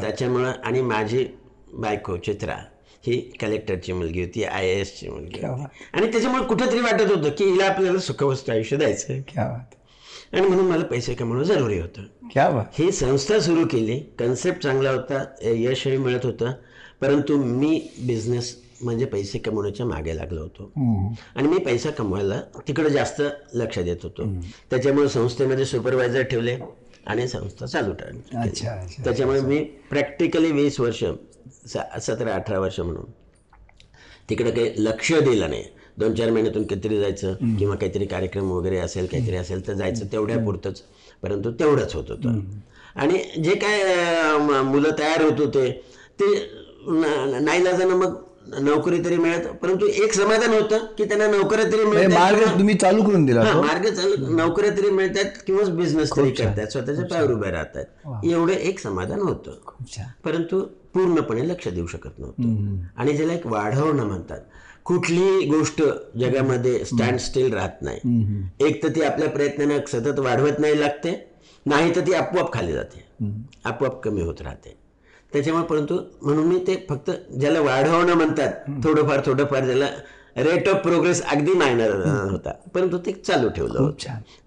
[0.00, 1.26] त्याच्यामुळं आणि माझी
[1.72, 2.54] बायको चित्रा
[3.06, 5.40] ही कलेक्टरची मुलगी होती आय ए एसची मुलगी.
[5.92, 9.74] आणि त्याच्यामुळे कुठंतरी वाटत होतं की हिला आपल्याला सुखवस्त आयुष्य द्यायचं आहे क्या बात.
[10.32, 12.02] आणि म्हणून मला पैसे कमवणं जरुरी होतं.
[12.78, 14.00] ही संस्था सुरू केली.
[14.18, 16.52] कन्सेप्ट चांगला होता यशही मिळत होतं.
[17.00, 20.70] परंतु मी बिझनेस म्हणजे पैसे कमवण्याच्या मागे लागलो होतो.
[21.36, 23.22] आणि मी पैसा कमवायला तिकडे जास्त
[23.54, 24.22] लक्ष देत होतो.
[24.70, 26.58] त्याच्यामुळे संस्थेमध्ये सुपरवायझर ठेवले
[27.06, 28.38] आणि संस्था चालू ठेवली.
[29.04, 31.04] त्याच्यामुळे मी प्रॅक्टिकली वीस वर्ष
[32.00, 33.04] सतरा अठरा वर्ष म्हणून
[34.30, 35.64] तिकडे काही लक्ष दिलं नाही.
[35.98, 40.36] दोन चार महिन्यातून कधीतरी जायचं किंवा काहीतरी कार्यक्रम वगैरे असेल काहीतरी असेल तर जायचं तेवढ्या
[40.44, 40.82] पुरतंच.
[41.22, 42.28] परंतु तेवढंच होत होतं.
[42.96, 43.82] आणि जे काय
[44.62, 45.82] मुलं तयार होत होते
[46.20, 46.50] ते
[46.86, 52.08] न- नाईलाजानं मग नोकरी तरी मिळत परंतु एक समाधान होतं की त्यांना नोकऱ्या तरी मिळत
[52.14, 57.04] मार्ग तुम्ही चालू करून दिला मार्ग चालू नोकऱ्या तरी मिळतात किंवा बिझनेस तरी करतात स्वतःच्या
[57.04, 57.84] पायावर उभे राहतात.
[58.24, 59.50] एवढं एक समाधान होतं.
[60.24, 60.60] परंतु
[60.94, 62.42] पूर्णपणे लक्ष देऊ शकत नव्हतं.
[62.96, 64.40] आणि ज्याला एक वाढवणं म्हणतात
[64.84, 65.82] कुठलीही गोष्ट
[66.18, 68.00] जगामध्ये स्टँड स्टील राहत नाही.
[68.60, 71.32] एक तर ती आपल्या प्रयत्नानं सतत वाढवत नाही लागते
[71.66, 73.04] नाही तर ती आपोआप खाली जाते.
[73.64, 74.79] आपोआप कमी होत राहते.
[75.32, 77.10] त्याच्यामुळे परंतु म्हणून मी ते फक्त
[77.40, 78.52] ज्याला वाढवणं म्हणतात
[78.84, 79.86] थोडंफार थोडंफार ज्याला
[80.36, 81.90] रेट ऑफ प्रोग्रेस अगदी मायनर
[82.30, 82.50] होता.
[82.74, 83.90] परंतु ते चालू ठेवलं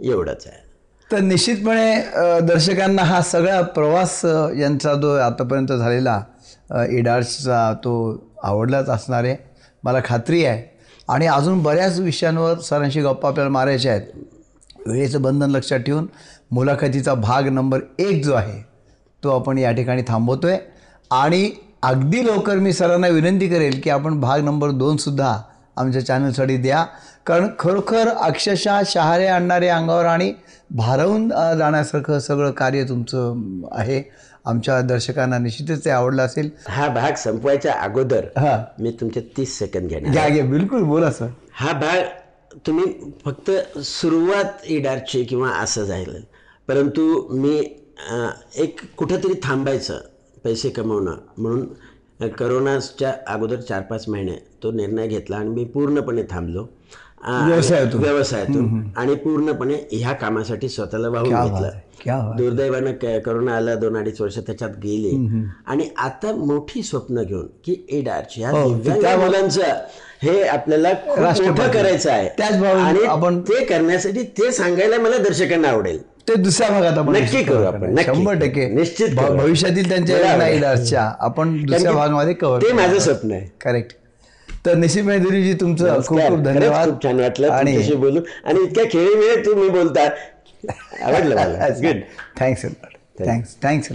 [0.02, 0.62] एवढंच आहे.
[1.10, 4.20] तर निश्चितपणे दर्शकांना हा सगळा प्रवास
[4.58, 6.22] यांचा जो आतापर्यंत झालेला
[6.90, 7.94] इडार्सचा तो
[8.44, 9.36] आवडलाच असणार आहे.
[9.84, 10.64] मला खात्री आहे.
[11.10, 14.08] आणि अजून बऱ्याच विषयांवर सरांशी गप्पा आपल्याला मारायच्या आहेत.
[14.88, 16.08] वेळेचं बंधन लक्षात ठेवून
[16.52, 18.62] मुलाखतीचा भाग नंबर एक जो आहे
[19.24, 20.60] तो आपण या ठिकाणी थांबवतो आहे
[21.14, 21.50] आणि
[21.84, 25.38] अगदी लवकर मी सरांना विनंती करेल की आपण भाग नंबर दोनसुद्धा
[25.78, 26.86] आमच्या चॅनलसाठी द्या.
[27.26, 30.32] कारण खरोखर अक्षरशः शहारे आणणारे अंगावर आणि
[30.72, 33.34] भारावून जाण्यासारखं सगळं कार्य तुमचं
[33.72, 34.02] आहे.
[34.46, 36.50] आमच्या दर्शकांना निश्चितच ते आवडलं असेल.
[36.70, 38.58] हा भाग संपवायच्या अगोदर हां.
[38.84, 41.28] मी तुमचे तीस सेकंद घेणार घ्या घ्या बिलकुल बोला सर.
[41.54, 42.02] हा भाग
[42.68, 42.86] तुम्ही
[43.26, 46.24] फक्त सुरुवात इडारची किंवा असं जाईल.
[46.68, 47.58] परंतु मी
[48.56, 50.00] एक कुठंतरी थांबायचं.
[50.44, 51.14] पैसे कमवणं.
[51.38, 51.74] म्हणून
[52.28, 56.68] करोनाच्या अगोदर चार पाच महिने तो निर्णय घेतला आणि मी पूर्णपणे थांबलो.
[57.48, 58.02] व्यवसायातून.
[58.02, 58.66] व्यवसायातून.
[58.98, 61.70] आणि पूर्णपणे ह्या कामासाठी स्वतःला वाहून घेतलं.
[62.38, 65.10] दुर्दैवानं करोना आला दोन अडीच वर्ष त्याच्यात गेले.
[65.68, 68.70] आणि आता मोठी स्वप्न घेऊन की एडारची ह्या हो,
[69.02, 69.62] त्या- मुलांचं
[70.24, 70.90] हे आपल्याला.
[71.42, 72.30] मोठं करायचं आहे.
[72.38, 72.54] त्याच
[72.86, 76.13] आणि आपण- ते करण्यासाठी ते सांगायला मला दर्शकांना आवडेल.
[76.28, 77.96] ते दुसऱ्या भागात आपण नक्की करू आपण.
[78.02, 78.68] शंभर टक्के.
[78.70, 79.16] निश्चित.
[79.16, 80.36] भविष्यातील त्यांच्या.
[80.38, 83.48] नाईलाजच्या आपण दुसऱ्या भागामध्ये कव्हर ते माझं स्वप्न आहे.
[83.62, 83.96] करेक्ट
[84.66, 86.20] तर निश्चितपणे दिलीजी तुमचं खूप.
[86.20, 86.90] खूप धन्यवाद.
[86.90, 88.24] खूप छान वाटलं आणि बोलून.
[88.46, 90.08] आणि इतक्या खेळी मिळत तुम्ही बोलता.
[91.04, 91.36] आवडलं
[91.82, 92.00] गुड
[92.40, 92.66] थँक्स
[93.20, 93.90] थँक्स थँक्स